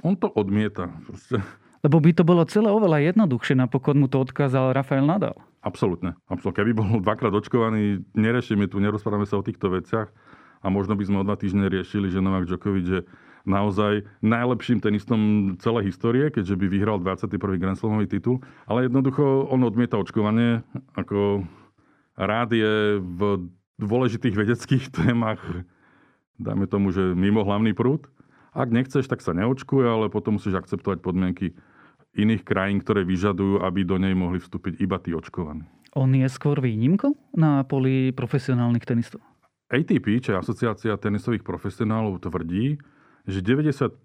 On 0.04 0.20
to 0.20 0.28
odmieta. 0.28 0.92
Lebo 1.82 2.04
by 2.04 2.12
to 2.14 2.28
bolo 2.28 2.44
celé 2.46 2.68
oveľa 2.68 3.16
jednoduchšie, 3.16 3.56
napokon 3.58 3.96
mu 3.96 4.12
to 4.12 4.20
odkázal 4.22 4.76
Rafael 4.76 5.08
Nadal. 5.08 5.40
Absolutne. 5.62 6.18
Absolutne. 6.26 6.58
Keby 6.58 6.72
bol 6.74 6.90
dvakrát 7.06 7.34
očkovaný, 7.34 8.02
nerešíme 8.18 8.66
tu, 8.66 8.82
nerozprávame 8.82 9.30
sa 9.30 9.38
o 9.38 9.46
týchto 9.46 9.70
veciach 9.70 10.10
a 10.62 10.68
možno 10.70 10.98
by 10.98 11.04
sme 11.06 11.22
o 11.22 11.28
dva 11.28 11.38
týždne 11.38 11.70
riešili, 11.70 12.10
že 12.10 12.22
Novak 12.22 12.50
Djokovic 12.50 12.86
je 12.86 13.02
naozaj 13.46 14.06
najlepším 14.22 14.82
tenistom 14.82 15.54
celej 15.58 15.94
histórie, 15.94 16.30
keďže 16.30 16.58
by 16.58 16.66
vyhral 16.70 16.98
21. 17.02 17.62
Grand 17.62 17.78
Slamový 17.78 18.06
titul. 18.10 18.42
Ale 18.70 18.86
jednoducho 18.86 19.50
on 19.50 19.66
odmieta 19.66 19.98
očkovanie. 19.98 20.62
Ako 20.94 21.46
rád 22.18 22.54
je 22.54 23.02
v 23.02 23.50
dôležitých 23.82 24.38
vedeckých 24.38 24.86
témach, 24.98 25.42
dajme 26.38 26.66
tomu, 26.70 26.94
že 26.94 27.14
mimo 27.18 27.42
hlavný 27.42 27.74
prúd. 27.74 28.10
Ak 28.52 28.68
nechceš, 28.68 29.08
tak 29.08 29.24
sa 29.24 29.32
neočkuje, 29.32 29.86
ale 29.88 30.12
potom 30.12 30.36
musíš 30.36 30.60
akceptovať 30.60 31.00
podmienky 31.00 31.56
iných 32.16 32.44
krajín, 32.44 32.84
ktoré 32.84 33.08
vyžadujú, 33.08 33.64
aby 33.64 33.88
do 33.88 33.96
nej 33.96 34.12
mohli 34.12 34.40
vstúpiť 34.40 34.84
iba 34.84 35.00
tí 35.00 35.16
očkovaní. 35.16 35.64
On 35.96 36.08
je 36.08 36.28
skôr 36.32 36.60
výnimkou 36.64 37.16
na 37.36 37.68
poli 37.68 38.16
profesionálnych 38.16 38.88
tenistov? 38.88 39.20
ATP, 39.72 40.20
čo 40.20 40.36
je 40.36 40.40
Asociácia 40.40 40.96
tenisových 41.00 41.48
profesionálov, 41.48 42.20
tvrdí, 42.24 42.80
že 43.24 43.40
95 43.40 43.96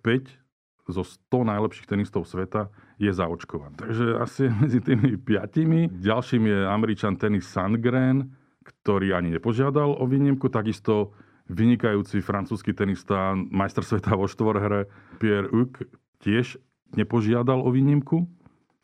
zo 0.87 1.03
100 1.03 1.51
najlepších 1.51 1.91
tenistov 1.91 2.31
sveta 2.31 2.71
je 3.03 3.11
zaočkovaný. 3.11 3.75
Takže 3.83 4.07
asi 4.23 4.43
medzi 4.63 4.79
tými 4.79 5.19
piatimi. 5.19 5.91
Ďalším 5.91 6.43
je 6.47 6.59
Američan 6.71 7.19
tenis 7.19 7.51
Sandgren, 7.51 8.31
ktorý 8.63 9.15
ani 9.15 9.35
nepožiadal 9.35 9.99
o 9.99 10.05
výnimku. 10.07 10.47
Takisto 10.47 11.15
vynikajúci 11.51 12.23
francúzsky 12.23 12.75
tenista, 12.75 13.35
majster 13.35 13.83
sveta 13.83 14.15
vo 14.19 14.27
štvorhre 14.27 14.91
Pierre 15.23 15.51
Huck 15.51 15.87
tiež 16.23 16.59
nepožiadal 16.95 17.59
o 17.59 17.71
výnimku. 17.73 18.28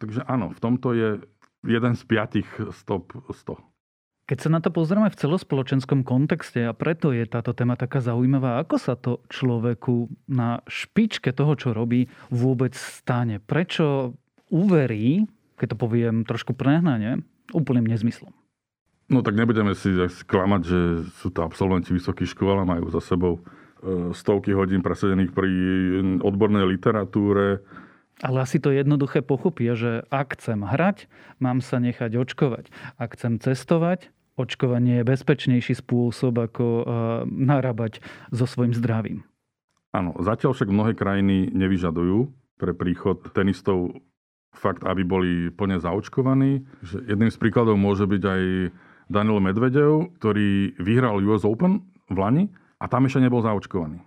Takže 0.03 0.27
áno, 0.27 0.51
v 0.51 0.59
tomto 0.59 0.97
je 0.97 1.23
jeden 1.63 1.95
z 1.95 2.03
piatich 2.03 2.49
stop 2.75 3.15
100. 3.31 3.55
Keď 4.23 4.39
sa 4.39 4.51
na 4.55 4.63
to 4.63 4.71
pozrieme 4.71 5.11
v 5.11 5.19
celospoločenskom 5.19 6.07
kontexte 6.07 6.63
a 6.63 6.73
preto 6.73 7.11
je 7.11 7.27
táto 7.27 7.53
téma 7.53 7.75
taká 7.75 7.99
zaujímavá, 7.99 8.63
ako 8.63 8.77
sa 8.79 8.95
to 8.95 9.19
človeku 9.29 10.09
na 10.31 10.63
špičke 10.71 11.35
toho, 11.35 11.59
čo 11.59 11.75
robí, 11.75 12.07
vôbec 12.31 12.73
stane? 12.73 13.43
Prečo 13.43 14.15
uverí, 14.49 15.27
keď 15.59 15.75
to 15.75 15.77
poviem 15.77 16.23
trošku 16.23 16.55
prehnane, 16.55 17.27
úplným 17.51 17.85
nezmyslom? 17.91 18.31
No 19.11 19.21
tak 19.21 19.37
nebudeme 19.37 19.75
si 19.77 19.93
sklamať, 19.93 20.63
že 20.65 20.81
sú 21.21 21.29
to 21.35 21.45
absolventi 21.45 21.93
vysokých 21.93 22.33
škôl 22.33 22.63
a 22.63 22.65
majú 22.65 22.89
za 22.89 23.03
sebou 23.03 23.43
e, 23.43 24.15
stovky 24.17 24.55
hodín 24.55 24.81
presedených 24.81 25.35
pri 25.35 25.51
odbornej 26.23 26.65
literatúre, 26.65 27.61
ale 28.21 28.45
asi 28.45 28.61
to 28.61 28.69
jednoduché 28.69 29.25
pochopia, 29.25 29.73
že 29.73 30.05
ak 30.13 30.37
chcem 30.37 30.61
hrať, 30.63 31.09
mám 31.41 31.65
sa 31.65 31.81
nechať 31.81 32.13
očkovať. 32.13 32.69
Ak 33.01 33.17
chcem 33.17 33.41
cestovať, 33.41 34.13
očkovanie 34.37 35.01
je 35.01 35.09
bezpečnejší 35.09 35.81
spôsob, 35.81 36.37
ako 36.37 36.65
uh, 36.65 36.85
narábať 37.27 38.05
so 38.29 38.45
svojím 38.45 38.77
zdravím. 38.77 39.19
Áno, 39.93 40.17
zatiaľ 40.21 40.57
však 40.57 40.73
mnohé 40.73 40.93
krajiny 40.97 41.53
nevyžadujú 41.53 42.33
pre 42.57 42.73
príchod 42.73 43.21
tenistov 43.37 44.01
fakt, 44.57 44.85
aby 44.85 45.03
boli 45.05 45.33
plne 45.53 45.81
zaočkovaní. 45.81 46.65
Jedným 46.85 47.33
z 47.33 47.41
príkladov 47.41 47.77
môže 47.77 48.05
byť 48.09 48.23
aj 48.23 48.43
Daniel 49.13 49.41
Medvedev, 49.41 50.13
ktorý 50.21 50.77
vyhral 50.81 51.21
US 51.29 51.45
Open 51.45 51.85
v 52.09 52.17
Lani 52.17 52.45
a 52.81 52.89
tam 52.89 53.05
ešte 53.05 53.21
nebol 53.21 53.45
zaočkovaný. 53.45 54.01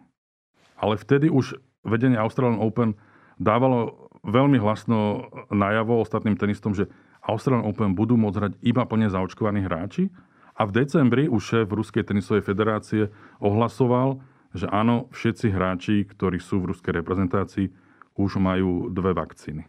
Ale 0.82 0.98
vtedy 0.98 1.30
už 1.30 1.58
vedenie 1.86 2.18
Australian 2.18 2.62
Open 2.62 2.98
dávalo 3.38 4.10
veľmi 4.25 4.58
hlasno 4.58 5.30
najavo 5.54 6.01
ostatným 6.01 6.36
tenistom, 6.36 6.74
že 6.74 6.89
Australian 7.25 7.65
Open 7.65 7.98
budú 7.98 8.18
môcť 8.18 8.38
hrať 8.38 8.54
iba 8.62 8.86
plne 8.86 9.10
zaočkovaní 9.10 9.65
hráči. 9.65 10.13
A 10.56 10.63
v 10.63 10.72
decembri 10.72 11.27
už 11.27 11.42
šéf 11.44 11.68
Ruskej 11.68 12.08
tenisovej 12.08 12.46
federácie 12.46 13.12
ohlasoval, 13.44 14.24
že 14.56 14.72
áno, 14.72 15.12
všetci 15.12 15.51
hráči, 15.51 16.08
ktorí 16.08 16.39
sú 16.39 16.63
v 16.63 16.72
ruskej 16.72 17.04
reprezentácii, 17.04 17.75
už 18.15 18.39
majú 18.39 18.88
dve 18.88 19.12
vakcíny. 19.12 19.68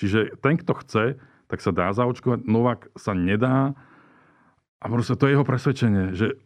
Čiže 0.00 0.40
ten, 0.40 0.56
kto 0.56 0.72
chce, 0.80 1.04
tak 1.46 1.60
sa 1.60 1.68
dá 1.68 1.92
zaočkovať. 1.92 2.48
Novak 2.48 2.88
sa 2.96 3.12
nedá. 3.12 3.76
A 4.80 4.84
proste 4.88 5.20
to 5.20 5.28
je 5.28 5.36
jeho 5.36 5.44
presvedčenie, 5.44 6.16
že 6.16 6.40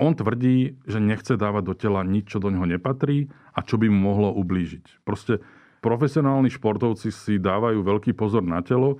on 0.00 0.16
tvrdí, 0.16 0.80
že 0.88 0.98
nechce 0.98 1.36
dávať 1.36 1.62
do 1.64 1.74
tela 1.76 2.00
nič, 2.02 2.32
čo 2.32 2.42
do 2.42 2.48
neho 2.48 2.66
nepatrí 2.66 3.28
a 3.54 3.60
čo 3.62 3.76
by 3.76 3.86
mu 3.92 4.10
mohlo 4.10 4.32
ublížiť. 4.34 5.04
Proste 5.06 5.44
profesionálni 5.84 6.48
športovci 6.48 7.12
si 7.12 7.36
dávajú 7.36 7.84
veľký 7.84 8.16
pozor 8.16 8.40
na 8.40 8.64
telo. 8.64 8.96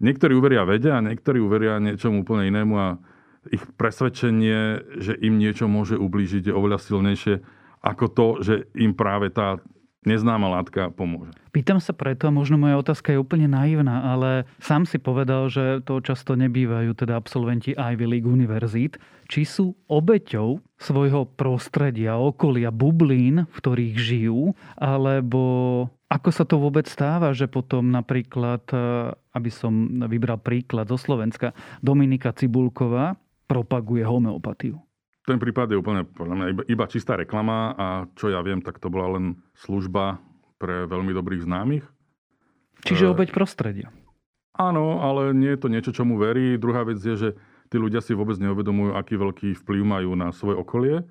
Niektorí 0.00 0.32
uveria 0.32 0.64
vede 0.64 0.88
a 0.88 1.04
niektorí 1.04 1.36
uveria 1.36 1.76
niečomu 1.76 2.24
úplne 2.24 2.48
inému 2.48 2.74
a 2.80 2.96
ich 3.52 3.60
presvedčenie, 3.76 4.80
že 4.96 5.12
im 5.20 5.36
niečo 5.36 5.68
môže 5.68 6.00
ublížiť, 6.00 6.48
je 6.48 6.56
oveľa 6.56 6.80
silnejšie 6.80 7.34
ako 7.82 8.04
to, 8.14 8.26
že 8.40 8.54
im 8.78 8.94
práve 8.94 9.28
tá 9.34 9.58
neznáma 10.02 10.50
látka 10.50 10.90
pomôže. 10.90 11.30
Pýtam 11.54 11.78
sa 11.78 11.94
preto, 11.94 12.26
a 12.26 12.34
možno 12.34 12.58
moja 12.58 12.78
otázka 12.78 13.14
je 13.14 13.22
úplne 13.22 13.46
naivná, 13.46 14.02
ale 14.02 14.50
sám 14.58 14.82
si 14.82 14.98
povedal, 14.98 15.46
že 15.46 15.82
to 15.86 16.02
často 16.02 16.34
nebývajú 16.34 16.90
teda 16.96 17.14
absolventi 17.14 17.74
Ivy 17.74 18.06
League 18.06 18.26
univerzít. 18.26 18.98
Či 19.30 19.42
sú 19.46 19.66
obeťou 19.86 20.58
svojho 20.78 21.30
prostredia, 21.38 22.18
okolia, 22.18 22.74
bublín, 22.74 23.46
v 23.46 23.54
ktorých 23.62 23.94
žijú, 23.94 24.58
alebo 24.74 25.42
ako 26.12 26.28
sa 26.28 26.44
to 26.44 26.60
vôbec 26.60 26.84
stáva, 26.84 27.32
že 27.32 27.48
potom 27.48 27.88
napríklad, 27.88 28.68
e, 28.68 28.76
aby 29.32 29.48
som 29.48 29.72
vybral 30.04 30.36
príklad 30.44 30.84
zo 30.92 31.00
Slovenska, 31.00 31.56
Dominika 31.80 32.36
Cibulková 32.36 33.16
propaguje 33.48 34.04
homeopatiu? 34.04 34.76
Ten 35.24 35.40
prípad 35.40 35.72
je 35.72 35.80
úplne 35.80 36.04
podľa 36.04 36.34
mňa 36.36 36.46
iba, 36.52 36.62
iba 36.68 36.84
čistá 36.84 37.16
reklama 37.16 37.72
a 37.72 37.86
čo 38.12 38.28
ja 38.28 38.44
viem, 38.44 38.60
tak 38.60 38.76
to 38.76 38.92
bola 38.92 39.16
len 39.16 39.40
služba 39.56 40.20
pre 40.60 40.84
veľmi 40.84 41.16
dobrých 41.16 41.48
známych. 41.48 41.84
Čiže 42.84 43.08
e, 43.08 43.10
obeď 43.16 43.32
prostredia. 43.32 43.88
Áno, 44.52 45.00
ale 45.00 45.32
nie 45.32 45.56
je 45.56 45.60
to 45.64 45.72
niečo, 45.72 45.96
čomu 45.96 46.20
verí. 46.20 46.60
Druhá 46.60 46.84
vec 46.84 47.00
je, 47.00 47.16
že 47.16 47.28
tí 47.72 47.80
ľudia 47.80 48.04
si 48.04 48.12
vôbec 48.12 48.36
neuvedomujú, 48.36 48.92
aký 48.92 49.16
veľký 49.16 49.48
vplyv 49.64 49.80
majú 49.80 50.12
na 50.12 50.28
svoje 50.28 50.60
okolie, 50.60 51.08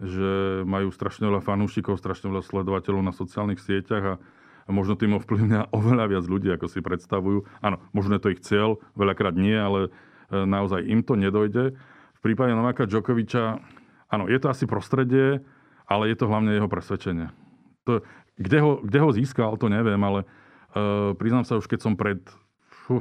že 0.00 0.64
majú 0.64 0.88
strašne 0.88 1.28
veľa 1.28 1.44
fanúšikov, 1.44 2.00
strašne 2.00 2.32
veľa 2.32 2.48
sledovateľov 2.48 3.02
na 3.04 3.12
sociálnych 3.12 3.60
sieťach 3.60 4.04
a 4.06 4.14
možno 4.68 4.94
tým 4.94 5.16
ovplyvňa 5.16 5.68
oveľa 5.78 6.04
viac 6.12 6.24
ľudí, 6.28 6.52
ako 6.52 6.68
si 6.68 6.84
predstavujú. 6.84 7.48
Áno, 7.64 7.80
možno 7.96 8.16
je 8.16 8.22
to 8.22 8.32
ich 8.32 8.44
cieľ, 8.44 8.78
veľakrát 8.94 9.34
nie, 9.34 9.56
ale 9.56 9.88
e, 9.88 9.90
naozaj 10.32 10.84
im 10.84 11.00
to 11.02 11.16
nedojde. 11.16 11.74
V 12.18 12.20
prípade 12.20 12.52
Nováka 12.52 12.84
Djokoviča, 12.84 13.58
áno, 14.12 14.24
je 14.28 14.38
to 14.38 14.52
asi 14.52 14.68
prostredie, 14.68 15.40
ale 15.88 16.12
je 16.12 16.16
to 16.18 16.28
hlavne 16.28 16.52
jeho 16.52 16.68
presvedčenie. 16.68 17.32
To, 17.88 18.04
kde, 18.36 18.58
ho, 18.60 18.72
kde 18.84 18.98
ho 19.00 19.10
získal, 19.14 19.56
to 19.56 19.72
neviem, 19.72 19.98
ale 20.02 20.26
uh, 20.76 21.14
priznám 21.16 21.48
sa 21.48 21.56
už, 21.56 21.70
keď 21.70 21.80
som 21.80 21.94
pred, 21.94 22.20
fú, 22.68 23.00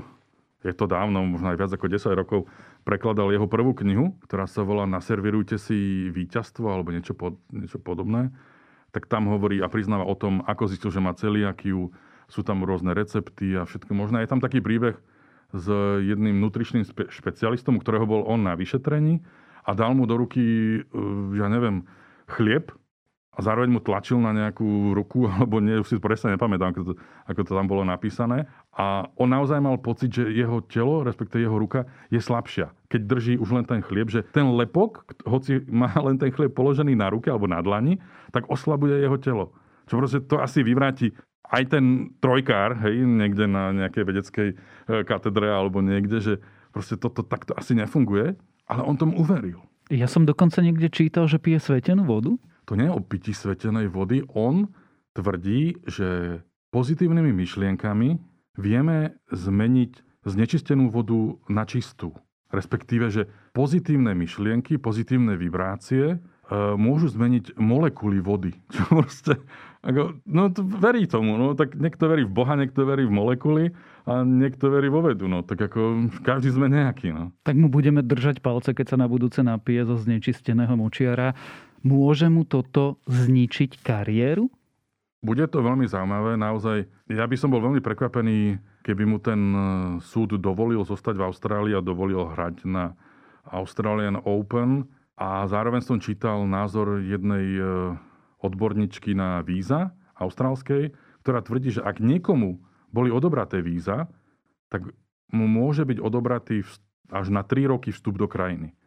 je 0.64 0.72
to 0.72 0.86
dávno, 0.86 1.26
možno 1.26 1.52
aj 1.52 1.60
viac 1.60 1.72
ako 1.74 1.92
10 1.92 2.14
rokov, 2.14 2.40
prekladal 2.86 3.34
jeho 3.34 3.50
prvú 3.50 3.76
knihu, 3.84 4.16
ktorá 4.24 4.48
sa 4.48 4.64
volá 4.64 4.88
Naservirujte 4.88 5.60
si 5.60 6.08
víťazstvo 6.14 6.70
alebo 6.70 6.94
niečo, 6.96 7.18
pod, 7.18 7.42
niečo 7.52 7.82
podobné 7.82 8.32
tak 8.92 9.06
tam 9.12 9.28
hovorí 9.28 9.60
a 9.60 9.72
priznáva 9.72 10.08
o 10.08 10.16
tom, 10.16 10.44
ako 10.48 10.72
zistil, 10.72 10.92
že 10.92 11.04
má 11.04 11.12
celiakiu, 11.14 11.92
sú 12.28 12.42
tam 12.44 12.64
rôzne 12.64 12.92
recepty 12.92 13.56
a 13.56 13.64
všetko 13.64 13.92
možné. 13.96 14.24
Je 14.24 14.32
tam 14.32 14.44
taký 14.44 14.60
príbeh 14.60 15.00
s 15.56 15.66
jedným 16.04 16.44
nutričným 16.44 16.84
spe- 16.84 17.08
špecialistom, 17.08 17.80
ktorého 17.80 18.04
bol 18.04 18.28
on 18.28 18.44
na 18.44 18.56
vyšetrení 18.56 19.24
a 19.64 19.72
dal 19.76 19.96
mu 19.96 20.04
do 20.04 20.20
ruky, 20.20 20.44
e, 20.44 20.80
ja 21.40 21.48
neviem, 21.48 21.88
chlieb 22.28 22.72
a 23.38 23.40
zároveň 23.46 23.70
mu 23.70 23.80
tlačil 23.86 24.18
na 24.18 24.34
nejakú 24.34 24.98
ruku, 24.98 25.30
alebo 25.38 25.62
nie, 25.62 25.78
už 25.78 25.88
si 25.88 25.96
presne 26.02 26.34
nepamätám, 26.34 26.74
ako 26.74 26.82
to, 26.82 26.94
ako 27.30 27.42
to 27.46 27.52
tam 27.54 27.70
bolo 27.70 27.86
napísané. 27.86 28.50
A 28.74 29.06
on 29.14 29.30
naozaj 29.30 29.62
mal 29.62 29.78
pocit, 29.78 30.10
že 30.10 30.34
jeho 30.34 30.66
telo, 30.66 31.06
respektíve 31.06 31.46
jeho 31.46 31.58
ruka, 31.62 31.86
je 32.10 32.18
slabšia. 32.18 32.74
Keď 32.90 33.02
drží 33.06 33.34
už 33.38 33.50
len 33.54 33.66
ten 33.70 33.86
chlieb, 33.86 34.10
že 34.10 34.26
ten 34.34 34.50
lepok, 34.58 35.06
hoci 35.30 35.62
má 35.70 35.94
len 36.08 36.18
ten 36.18 36.34
chlieb 36.34 36.58
položený 36.58 36.98
na 36.98 37.14
ruke 37.14 37.30
alebo 37.30 37.46
na 37.46 37.62
dlani, 37.62 38.02
tak 38.34 38.50
oslabuje 38.50 38.98
jeho 39.06 39.22
telo. 39.22 39.54
Čo 39.88 40.02
proste 40.02 40.20
to 40.26 40.42
asi 40.42 40.66
vyvráti 40.66 41.14
aj 41.48 41.64
ten 41.72 42.12
trojkár, 42.20 42.76
hej, 42.84 43.08
niekde 43.08 43.48
na 43.48 43.72
nejakej 43.72 44.04
vedeckej 44.04 44.50
e, 44.52 44.56
katedre 45.08 45.48
alebo 45.48 45.80
niekde, 45.80 46.20
že 46.20 46.34
proste 46.76 47.00
toto 47.00 47.24
takto 47.24 47.56
asi 47.56 47.72
nefunguje, 47.72 48.36
ale 48.68 48.82
on 48.84 49.00
tomu 49.00 49.16
uveril. 49.16 49.64
Ja 49.88 50.12
som 50.12 50.28
dokonca 50.28 50.60
niekde 50.60 50.92
čítal, 50.92 51.32
že 51.32 51.40
pije 51.40 51.64
svetenú 51.64 52.04
vodu 52.04 52.36
to 52.68 52.76
nie 52.76 52.92
je 52.92 52.94
o 52.94 53.00
pití 53.00 53.32
svetenej 53.32 53.88
vody. 53.88 54.28
On 54.36 54.68
tvrdí, 55.16 55.80
že 55.88 56.44
pozitívnymi 56.76 57.32
myšlienkami 57.32 58.20
vieme 58.60 59.16
zmeniť 59.32 59.92
znečistenú 60.28 60.92
vodu 60.92 61.40
na 61.48 61.64
čistú. 61.64 62.12
Respektíve, 62.52 63.12
že 63.12 63.32
pozitívne 63.56 64.12
myšlienky, 64.16 64.80
pozitívne 64.80 65.36
vibrácie 65.36 66.16
e, 66.16 66.18
môžu 66.80 67.12
zmeniť 67.12 67.60
molekuly 67.60 68.20
vody. 68.24 68.56
Čo 68.76 68.84
proste, 68.88 69.34
ako, 69.84 70.20
no 70.28 70.48
to 70.52 70.64
verí 70.64 71.08
tomu. 71.08 71.36
No, 71.36 71.56
tak 71.56 71.76
niekto 71.76 72.08
verí 72.08 72.24
v 72.24 72.32
Boha, 72.32 72.56
niekto 72.56 72.88
verí 72.88 73.04
v 73.04 73.16
molekuly 73.16 73.66
a 74.08 74.24
niekto 74.24 74.72
verí 74.72 74.88
vo 74.88 75.04
vedu. 75.04 75.28
No, 75.28 75.44
tak 75.44 75.60
ako 75.60 76.08
každý 76.24 76.56
sme 76.56 76.72
nejaký. 76.72 77.12
No. 77.12 77.36
Tak 77.44 77.56
mu 77.60 77.68
budeme 77.68 78.00
držať 78.00 78.40
palce, 78.40 78.72
keď 78.72 78.96
sa 78.96 78.98
na 79.00 79.12
budúce 79.12 79.44
napije 79.44 79.84
zo 79.84 80.00
znečisteného 80.00 80.72
močiara. 80.80 81.36
Môže 81.86 82.28
mu 82.32 82.48
toto 82.48 82.98
zničiť 83.06 83.82
kariéru? 83.82 84.50
Bude 85.22 85.46
to 85.50 85.66
veľmi 85.66 85.90
zaujímavé. 85.90 86.38
Naozaj, 86.38 86.88
ja 87.10 87.26
by 87.26 87.36
som 87.38 87.50
bol 87.50 87.62
veľmi 87.62 87.82
prekvapený, 87.82 88.62
keby 88.86 89.04
mu 89.04 89.18
ten 89.18 89.42
e, 89.54 89.60
súd 90.00 90.38
dovolil 90.38 90.86
zostať 90.86 91.16
v 91.18 91.26
Austrálii 91.26 91.74
a 91.74 91.82
dovolil 91.82 92.22
hrať 92.22 92.70
na 92.70 92.94
Australian 93.50 94.22
Open. 94.24 94.86
A 95.18 95.50
zároveň 95.50 95.82
som 95.82 95.98
čítal 95.98 96.46
názor 96.46 97.02
jednej 97.02 97.58
e, 97.58 97.62
odborničky 98.46 99.18
na 99.18 99.42
víza 99.42 99.92
austrálskej, 100.22 100.94
ktorá 101.26 101.42
tvrdí, 101.42 101.74
že 101.74 101.82
ak 101.82 101.98
niekomu 101.98 102.62
boli 102.94 103.10
odobraté 103.10 103.66
víza, 103.66 104.06
tak 104.70 104.86
mu 105.34 105.46
môže 105.50 105.84
byť 105.84 105.98
odobratý 106.00 106.64
až 107.12 107.28
na 107.34 107.44
3 107.44 107.74
roky 107.74 107.90
vstup 107.92 108.22
do 108.22 108.30
krajiny. 108.30 108.78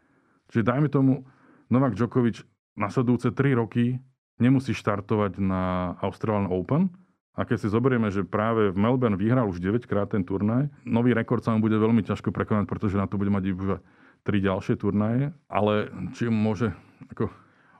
Čiže 0.50 0.66
dajme 0.66 0.88
tomu, 0.88 1.26
Novak 1.70 1.94
Djokovic 1.94 2.42
nasledujúce 2.80 3.36
3 3.36 3.60
roky 3.60 4.00
nemusí 4.40 4.72
štartovať 4.72 5.36
na 5.36 5.94
Australian 6.00 6.48
Open. 6.48 6.88
A 7.36 7.46
keď 7.46 7.62
si 7.62 7.68
zoberieme, 7.72 8.10
že 8.10 8.26
práve 8.26 8.72
v 8.72 8.80
Melbourne 8.80 9.20
vyhral 9.20 9.46
už 9.46 9.62
9 9.62 9.86
krát 9.86 10.10
ten 10.10 10.24
turnaj, 10.26 10.66
nový 10.82 11.14
rekord 11.14 11.44
sa 11.44 11.54
mu 11.54 11.62
bude 11.62 11.78
veľmi 11.78 12.02
ťažko 12.02 12.34
prekonať, 12.34 12.66
pretože 12.66 12.98
na 12.98 13.06
to 13.06 13.20
bude 13.20 13.30
mať 13.30 13.44
iba 13.52 13.78
3 14.24 14.48
ďalšie 14.48 14.74
turnaje. 14.80 15.30
Ale 15.46 15.92
či 16.16 16.26
môže... 16.32 16.74
Ako, 17.14 17.30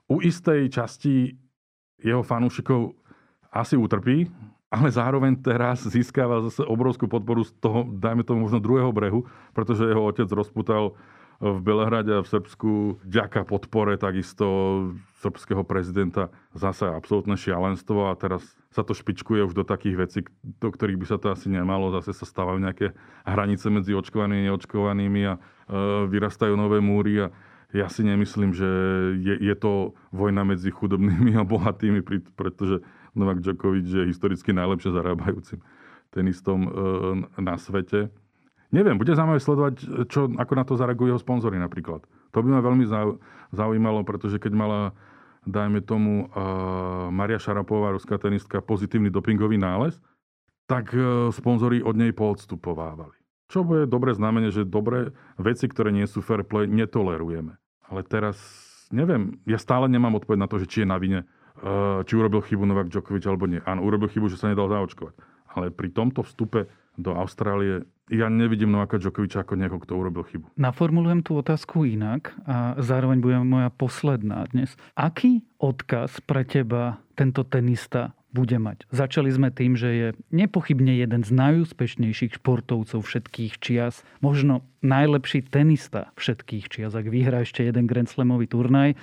u 0.07 0.17
istej 0.23 0.71
časti 0.71 1.37
jeho 2.01 2.25
fanúšikov 2.25 2.97
asi 3.53 3.75
utrpí, 3.77 4.31
ale 4.71 4.89
zároveň 4.89 5.35
teraz 5.43 5.83
získava 5.83 6.47
zase 6.47 6.63
obrovskú 6.63 7.11
podporu 7.11 7.43
z 7.43 7.51
toho, 7.59 7.83
dajme 7.91 8.23
tomu 8.23 8.47
možno 8.47 8.63
druhého 8.63 8.95
brehu, 8.95 9.27
pretože 9.51 9.83
jeho 9.83 10.07
otec 10.07 10.31
rozputal 10.31 10.95
v 11.41 11.59
Belehrade 11.65 12.13
a 12.13 12.21
v 12.21 12.29
Srbsku 12.29 13.01
ďaká 13.09 13.49
podpore 13.49 13.97
takisto 13.97 14.45
srbského 15.25 15.65
prezidenta 15.65 16.29
zase 16.53 16.85
absolútne 16.85 17.33
šialenstvo 17.33 18.13
a 18.13 18.17
teraz 18.17 18.45
sa 18.69 18.85
to 18.85 18.93
špičkuje 18.93 19.49
už 19.49 19.57
do 19.57 19.65
takých 19.65 19.97
vecí, 19.97 20.21
do 20.61 20.69
ktorých 20.69 21.01
by 21.01 21.07
sa 21.09 21.17
to 21.17 21.33
asi 21.33 21.49
nemalo. 21.49 21.97
Zase 21.97 22.13
sa 22.13 22.29
stávajú 22.29 22.61
nejaké 22.61 22.93
hranice 23.25 23.73
medzi 23.73 23.97
očkovanými 23.97 24.45
a 24.45 24.47
neočkovanými 24.53 25.23
a 25.25 25.35
e, 25.37 25.41
vyrastajú 26.13 26.61
nové 26.61 26.85
múry 26.85 27.25
a 27.25 27.33
ja 27.73 27.89
si 27.89 28.05
nemyslím, 28.05 28.53
že 28.53 28.69
je, 29.25 29.35
je 29.41 29.55
to 29.57 29.97
vojna 30.13 30.45
medzi 30.45 30.69
chudobnými 30.69 31.41
a 31.41 31.47
bohatými, 31.49 32.05
pretože 32.37 32.85
Novak 33.17 33.41
Djokovic 33.41 33.89
je 33.89 34.05
historicky 34.13 34.53
najlepšie 34.53 34.93
zarábajúcim 34.93 35.65
tenistom 36.13 36.67
e, 36.67 36.71
na 37.41 37.57
svete. 37.57 38.13
Neviem, 38.71 38.95
bude 38.95 39.19
zaujímavé 39.19 39.43
sledovať, 39.43 39.75
čo, 40.07 40.31
ako 40.31 40.53
na 40.55 40.63
to 40.63 40.79
zareagujú 40.79 41.15
jeho 41.15 41.23
sponzory 41.23 41.59
napríklad. 41.59 42.07
To 42.31 42.39
by 42.39 42.49
ma 42.55 42.61
veľmi 42.63 42.87
zaujímalo, 43.51 44.07
pretože 44.07 44.39
keď 44.39 44.53
mala 44.55 44.81
dajme 45.43 45.81
tomu 45.83 46.29
uh, 46.29 47.09
Maria 47.11 47.41
Šarapová, 47.41 47.97
ruská 47.97 48.21
tenistka, 48.21 48.61
pozitívny 48.61 49.09
dopingový 49.09 49.57
nález, 49.57 49.99
tak 50.69 50.93
uh, 50.95 51.33
sponzori 51.35 51.83
od 51.83 51.97
nej 51.97 52.13
poodstupovávali. 52.13 53.17
Čo 53.51 53.67
bude 53.67 53.91
dobré 53.91 54.15
znamenie, 54.15 54.55
že 54.55 54.69
dobré 54.69 55.11
veci, 55.35 55.67
ktoré 55.67 55.91
nie 55.91 56.07
sú 56.07 56.23
fair 56.23 56.47
play, 56.47 56.71
netolerujeme. 56.71 57.59
Ale 57.91 58.07
teraz, 58.07 58.39
neviem, 58.95 59.43
ja 59.49 59.59
stále 59.59 59.91
nemám 59.91 60.23
odpoveď 60.23 60.39
na 60.39 60.47
to, 60.47 60.63
že 60.63 60.71
či 60.71 60.87
je 60.87 60.93
na 60.93 61.01
vine, 61.01 61.27
uh, 61.27 62.07
či 62.07 62.15
urobil 62.15 62.45
chybu 62.47 62.63
Novak 62.69 62.93
Djokovic 62.93 63.27
alebo 63.27 63.51
nie. 63.51 63.59
Áno, 63.67 63.83
urobil 63.83 64.07
chybu, 64.07 64.31
že 64.31 64.39
sa 64.39 64.53
nedal 64.53 64.71
zaočkovať. 64.71 65.19
Ale 65.51 65.75
pri 65.75 65.91
tomto 65.91 66.23
vstupe 66.23 66.71
do 66.95 67.17
Austrálie 67.17 67.89
ja 68.11 68.27
nevidím 68.27 68.75
Novaka 68.75 68.99
Djokoviča 68.99 69.47
ako 69.47 69.55
niekoho, 69.55 69.81
kto 69.81 69.93
urobil 69.95 70.27
chybu. 70.27 70.47
Naformulujem 70.59 71.23
tú 71.23 71.39
otázku 71.39 71.87
inak 71.87 72.35
a 72.45 72.75
zároveň 72.83 73.19
bude 73.23 73.39
moja 73.47 73.71
posledná 73.71 74.45
dnes. 74.51 74.75
Aký 74.99 75.47
odkaz 75.63 76.19
pre 76.27 76.43
teba 76.43 76.99
tento 77.15 77.47
tenista 77.47 78.13
bude 78.31 78.59
mať. 78.63 78.87
Začali 78.95 79.31
sme 79.31 79.51
tým, 79.51 79.75
že 79.75 79.91
je 79.91 80.09
nepochybne 80.31 80.95
jeden 80.95 81.27
z 81.27 81.31
najúspešnejších 81.35 82.39
športovcov 82.39 83.03
všetkých 83.03 83.59
čias, 83.59 84.07
možno 84.23 84.63
najlepší 84.87 85.51
tenista 85.51 86.15
všetkých 86.15 86.71
čias. 86.71 86.95
Ak 86.95 87.11
vyhrá 87.11 87.43
ešte 87.43 87.67
jeden 87.67 87.91
Grand 87.91 88.07
Slamový 88.07 88.47
turnaj, 88.47 88.95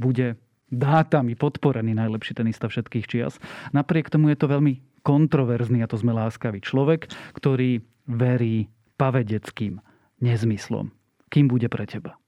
bude 0.00 0.40
dátami 0.72 1.36
podporený 1.36 1.92
najlepší 1.92 2.40
tenista 2.40 2.72
všetkých 2.72 3.06
čias. 3.10 3.36
Napriek 3.76 4.08
tomu 4.08 4.32
je 4.32 4.38
to 4.40 4.48
veľmi 4.48 4.80
kontroverzný, 5.02 5.84
a 5.84 5.90
to 5.90 5.98
sme 5.98 6.14
láskavý 6.14 6.60
človek, 6.62 7.10
ktorý 7.36 7.84
verí 8.08 8.68
pavedeckým 9.00 9.80
nezmyslom. 10.20 10.92
Kým 11.30 11.46
bude 11.46 11.70
pre 11.70 11.86
teba? 11.86 12.18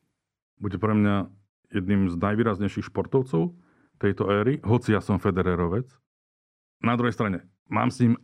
Bude 0.63 0.79
pre 0.79 0.95
mňa 0.95 1.27
jedným 1.75 2.09
z 2.13 2.17
najvýraznejších 2.21 2.89
športovcov 2.93 3.53
tejto 3.99 4.29
éry, 4.31 4.59
hoci 4.63 4.95
ja 4.95 5.01
som 5.03 5.23
Federerovec. 5.23 5.89
Na 6.83 6.99
druhej 6.99 7.15
strane, 7.15 7.47
mám 7.71 7.91
s 7.91 8.03
ním 8.03 8.19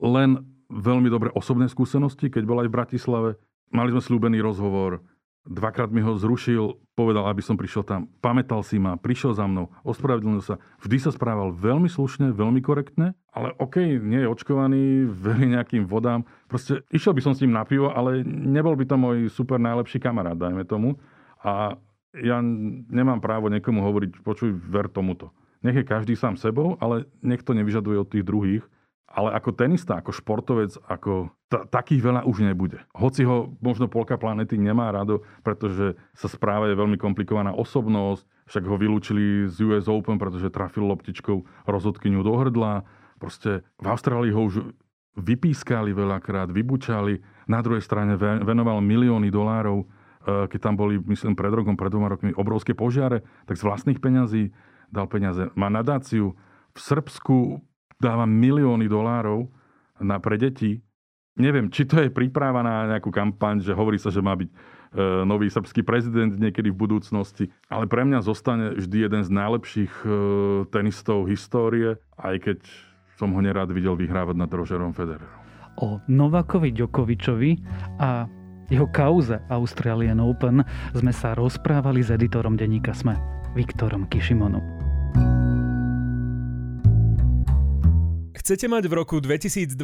len 0.00 0.40
veľmi 0.72 1.12
dobré 1.12 1.28
osobné 1.36 1.68
skúsenosti, 1.68 2.32
keď 2.32 2.42
bol 2.48 2.58
aj 2.64 2.68
v 2.72 2.76
Bratislave. 2.76 3.30
Mali 3.70 3.92
sme 3.92 4.02
slúbený 4.02 4.40
rozhovor, 4.40 5.04
Dvakrát 5.48 5.88
mi 5.88 6.04
ho 6.04 6.20
zrušil, 6.20 6.76
povedal, 6.92 7.24
aby 7.24 7.40
som 7.40 7.56
prišiel 7.56 7.80
tam. 7.80 8.12
Pamätal 8.20 8.60
si 8.60 8.76
ma, 8.76 9.00
prišiel 9.00 9.32
za 9.32 9.48
mnou, 9.48 9.72
ospravedlnil 9.88 10.44
sa. 10.44 10.60
Vždy 10.84 11.00
sa 11.00 11.10
správal 11.16 11.56
veľmi 11.56 11.88
slušne, 11.88 12.36
veľmi 12.36 12.60
korektne, 12.60 13.16
ale 13.30 13.54
OK, 13.62 13.78
nie 14.02 14.26
je 14.26 14.28
očkovaný, 14.28 15.06
verí 15.06 15.50
nejakým 15.54 15.86
vodám. 15.86 16.26
Proste 16.50 16.82
išiel 16.90 17.14
by 17.14 17.22
som 17.22 17.32
s 17.34 17.42
ním 17.46 17.54
na 17.54 17.62
pivo, 17.62 17.94
ale 17.94 18.26
nebol 18.26 18.74
by 18.74 18.84
to 18.86 18.96
môj 18.98 19.30
super 19.30 19.62
najlepší 19.62 20.02
kamarát, 20.02 20.34
dajme 20.34 20.66
tomu. 20.66 20.98
A 21.40 21.78
ja 22.18 22.42
nemám 22.90 23.22
právo 23.22 23.46
niekomu 23.46 23.86
hovoriť, 23.86 24.26
počuj, 24.26 24.50
ver 24.50 24.90
tomuto. 24.90 25.30
Nech 25.62 25.78
je 25.78 25.86
každý 25.86 26.18
sám 26.18 26.34
sebou, 26.34 26.74
ale 26.82 27.06
nech 27.22 27.44
to 27.46 27.54
nevyžaduje 27.54 27.96
od 28.00 28.08
tých 28.08 28.24
druhých, 28.26 28.64
ale 29.10 29.34
ako 29.34 29.50
tenista, 29.54 29.98
ako 29.98 30.14
športovec, 30.14 30.78
ako 30.86 31.34
t- 31.50 31.66
takých 31.70 32.02
veľa 32.06 32.20
už 32.30 32.46
nebude. 32.46 32.78
Hoci 32.94 33.26
ho 33.26 33.50
možno 33.58 33.90
polka 33.90 34.14
planety 34.14 34.54
nemá 34.54 34.94
rado, 34.94 35.26
pretože 35.42 35.98
sa 36.14 36.30
správa 36.30 36.70
je 36.70 36.78
veľmi 36.78 36.94
komplikovaná 36.94 37.50
osobnosť, 37.50 38.22
však 38.46 38.64
ho 38.70 38.76
vylúčili 38.78 39.50
z 39.50 39.56
US 39.66 39.90
Open, 39.90 40.18
pretože 40.18 40.54
trafil 40.54 40.86
loptičkou 40.86 41.66
rozhodkyňu 41.66 42.22
do 42.22 42.34
hrdla. 42.38 42.86
Proste 43.20 43.60
v 43.76 43.86
Austrálii 43.92 44.32
ho 44.32 44.48
už 44.48 44.72
vypískali 45.20 45.92
veľakrát, 45.92 46.48
vybučali. 46.48 47.20
Na 47.44 47.60
druhej 47.60 47.84
strane 47.84 48.16
venoval 48.18 48.80
milióny 48.80 49.28
dolárov, 49.28 49.84
e, 49.84 49.86
keď 50.48 50.60
tam 50.64 50.74
boli, 50.80 50.96
myslím, 51.04 51.36
pred 51.36 51.52
rokom, 51.52 51.76
pred 51.76 51.92
dvoma 51.92 52.08
rokmi 52.08 52.32
obrovské 52.32 52.72
požiare, 52.72 53.20
tak 53.44 53.60
z 53.60 53.66
vlastných 53.68 54.00
peňazí 54.00 54.54
dal 54.88 55.06
peniaze. 55.06 55.52
Má 55.52 55.68
nadáciu 55.68 56.32
v 56.72 56.80
Srbsku 56.80 57.60
dáva 58.00 58.24
milióny 58.24 58.88
dolárov 58.88 59.52
na, 60.00 60.16
pre 60.16 60.40
deti. 60.40 60.80
Neviem, 61.36 61.68
či 61.68 61.84
to 61.84 62.00
je 62.00 62.10
príprava 62.10 62.64
na 62.64 62.96
nejakú 62.96 63.12
kampaň, 63.12 63.60
že 63.60 63.76
hovorí 63.76 64.00
sa, 64.00 64.08
že 64.08 64.24
má 64.24 64.32
byť 64.34 64.50
e, 64.50 64.54
nový 65.28 65.52
srbský 65.52 65.84
prezident 65.84 66.32
niekedy 66.32 66.72
v 66.72 66.80
budúcnosti. 66.80 67.52
Ale 67.68 67.84
pre 67.84 68.08
mňa 68.08 68.24
zostane 68.24 68.72
vždy 68.78 69.10
jeden 69.10 69.22
z 69.22 69.30
najlepších 69.30 69.92
e, 70.00 70.08
tenistov 70.72 71.28
histórie, 71.28 72.00
aj 72.16 72.36
keď 72.40 72.58
som 73.20 73.36
ho 73.36 73.40
nerád 73.44 73.68
videl 73.76 73.92
vyhrávať 74.00 74.32
nad 74.32 74.48
Rogerom 74.48 74.96
Federerom. 74.96 75.36
O 75.84 76.00
Novakovi 76.08 76.72
Djokovičovi 76.72 77.60
a 78.00 78.24
jeho 78.72 78.88
kauze 78.88 79.44
Australian 79.52 80.24
Open 80.24 80.64
sme 80.96 81.12
sa 81.12 81.36
rozprávali 81.36 82.00
s 82.00 82.08
editorom 82.08 82.56
denníka 82.56 82.96
SME, 82.96 83.20
Viktorom 83.52 84.08
Kišimonom. 84.08 84.64
Chcete 88.40 88.72
mať 88.72 88.88
v 88.88 88.92
roku 88.96 89.20
2022 89.20 89.76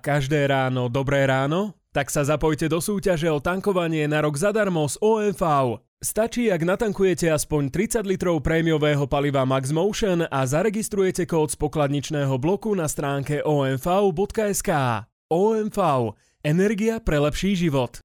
každé 0.00 0.48
ráno 0.48 0.88
dobré 0.88 1.28
ráno? 1.28 1.76
Tak 1.94 2.10
sa 2.10 2.26
zapojte 2.26 2.66
do 2.66 2.82
súťaže 2.82 3.30
o 3.30 3.38
tankovanie 3.38 4.08
na 4.10 4.24
rok 4.24 4.34
zadarmo 4.34 4.88
z 4.90 4.98
OMV. 4.98 5.44
Stačí, 6.04 6.52
ak 6.52 6.60
natankujete 6.60 7.32
aspoň 7.32 7.72
30 7.72 8.04
litrov 8.04 8.44
prémiového 8.44 9.08
paliva 9.08 9.48
Max 9.48 9.72
Motion 9.72 10.28
a 10.28 10.44
zaregistrujete 10.44 11.24
kód 11.24 11.48
z 11.48 11.56
pokladničného 11.56 12.36
bloku 12.36 12.76
na 12.76 12.84
stránke 12.84 13.40
omv.sk. 13.40 14.70
OMV. 15.32 15.78
Energia 16.44 17.00
pre 17.00 17.16
lepší 17.16 17.56
život. 17.56 18.04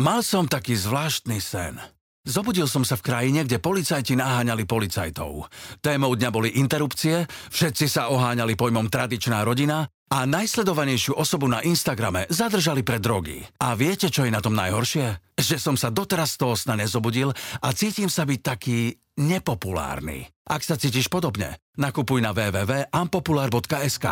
Mal 0.00 0.24
som 0.24 0.48
taký 0.48 0.72
zvláštny 0.72 1.36
sen. 1.36 1.76
Zobudil 2.24 2.64
som 2.64 2.80
sa 2.88 2.96
v 2.96 3.04
krajine, 3.04 3.44
kde 3.44 3.60
policajti 3.60 4.16
naháňali 4.16 4.64
policajtov. 4.64 5.52
Témou 5.84 6.16
dňa 6.16 6.32
boli 6.32 6.56
interrupcie, 6.56 7.28
všetci 7.52 7.92
sa 7.92 8.08
oháňali 8.08 8.56
pojmom 8.56 8.88
tradičná 8.88 9.44
rodina 9.44 9.84
a 10.14 10.30
najsledovanejšiu 10.30 11.18
osobu 11.18 11.50
na 11.50 11.58
Instagrame 11.66 12.30
zadržali 12.30 12.86
pre 12.86 13.02
drogy. 13.02 13.42
A 13.58 13.74
viete, 13.74 14.06
čo 14.14 14.22
je 14.22 14.30
na 14.30 14.38
tom 14.38 14.54
najhoršie? 14.54 15.34
Že 15.34 15.56
som 15.58 15.74
sa 15.74 15.90
doteraz 15.90 16.38
z 16.38 16.46
toho 16.46 16.54
sna 16.54 16.78
nezobudil 16.78 17.34
a 17.34 17.68
cítim 17.74 18.06
sa 18.06 18.22
byť 18.22 18.38
taký 18.38 18.94
nepopulárny. 19.18 20.30
Ak 20.46 20.62
sa 20.62 20.78
cítiš 20.78 21.10
podobne, 21.10 21.58
nakupuj 21.74 22.22
na 22.22 22.30
www.ampopular.sk. 22.30 24.06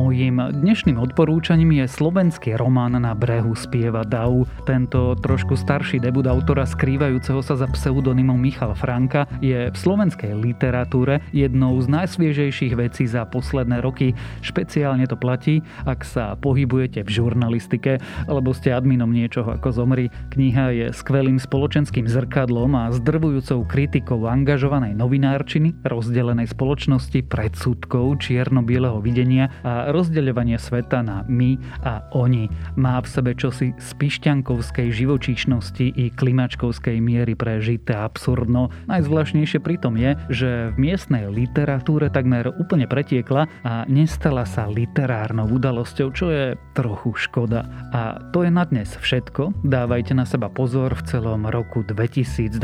Mojím 0.00 0.40
dnešným 0.40 0.96
odporúčaním 0.96 1.76
je 1.76 1.84
slovenský 1.84 2.56
román 2.56 2.96
Na 2.96 3.12
brehu 3.12 3.52
spieva 3.52 4.00
Dau. 4.00 4.48
Tento 4.64 5.12
trošku 5.20 5.60
starší 5.60 6.00
debut 6.00 6.24
autora 6.24 6.64
skrývajúceho 6.64 7.44
sa 7.44 7.52
za 7.60 7.68
pseudonymom 7.68 8.40
Michal 8.40 8.72
Franka 8.72 9.28
je 9.44 9.68
v 9.68 9.76
slovenskej 9.76 10.32
literatúre 10.32 11.20
jednou 11.36 11.76
z 11.84 11.92
najsviežejších 11.92 12.80
vecí 12.80 13.04
za 13.04 13.28
posledné 13.28 13.84
roky. 13.84 14.16
Špeciálne 14.40 15.04
to 15.04 15.20
platí, 15.20 15.60
ak 15.84 16.00
sa 16.08 16.32
pohybujete 16.32 17.04
v 17.04 17.10
žurnalistike 17.20 18.00
alebo 18.24 18.56
ste 18.56 18.72
adminom 18.72 19.12
niečoho 19.12 19.52
ako 19.52 19.68
Zomri. 19.84 20.08
Kniha 20.32 20.72
je 20.80 20.86
skvelým 20.96 21.36
spoločenským 21.36 22.08
zrkadlom 22.08 22.72
a 22.72 22.88
zdrvujúcou 22.96 23.68
kritikou 23.68 24.24
angažovanej 24.24 24.96
novinárčiny, 24.96 25.76
rozdelenej 25.84 26.48
spoločnosti, 26.48 27.20
predsudkov, 27.28 28.16
čierno-bieleho 28.24 28.96
videnia 29.04 29.52
a 29.60 29.89
rozdeľovanie 29.90 30.56
sveta 30.56 31.02
na 31.02 31.22
my 31.26 31.58
a 31.86 32.06
oni. 32.14 32.46
Má 32.78 32.98
v 33.02 33.06
sebe 33.10 33.32
čosi 33.34 33.74
z 33.76 33.88
pišťankovskej 33.98 34.88
živočíšnosti 34.90 35.86
i 35.98 36.10
klimačkovskej 36.14 36.98
miery 37.02 37.34
prežité 37.34 37.98
absurdno. 37.98 38.70
Najzvláštnejšie 38.86 39.60
pritom 39.62 39.98
je, 39.98 40.16
že 40.30 40.50
v 40.72 40.90
miestnej 40.90 41.26
literatúre 41.28 42.08
takmer 42.08 42.50
úplne 42.56 42.86
pretiekla 42.86 43.50
a 43.66 43.84
nestala 43.90 44.46
sa 44.46 44.70
literárnou 44.70 45.50
udalosťou, 45.50 46.08
čo 46.14 46.26
je 46.30 46.54
trochu 46.72 47.16
škoda. 47.16 47.66
A 47.90 48.18
to 48.30 48.46
je 48.46 48.50
na 48.50 48.64
dnes 48.64 48.88
všetko. 48.94 49.66
Dávajte 49.66 50.14
na 50.14 50.24
seba 50.24 50.48
pozor 50.48 50.94
v 50.94 51.02
celom 51.08 51.48
roku 51.48 51.82
2022. 51.82 52.60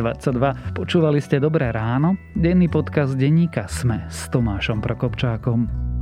Počúvali 0.77 1.19
ste 1.19 1.43
Dobré 1.43 1.73
ráno? 1.75 2.15
Denný 2.37 2.71
podcast 2.71 3.19
denníka 3.19 3.67
Sme 3.67 4.07
s 4.07 4.29
Tomášom 4.31 4.79
Prokopčákom. 4.85 5.95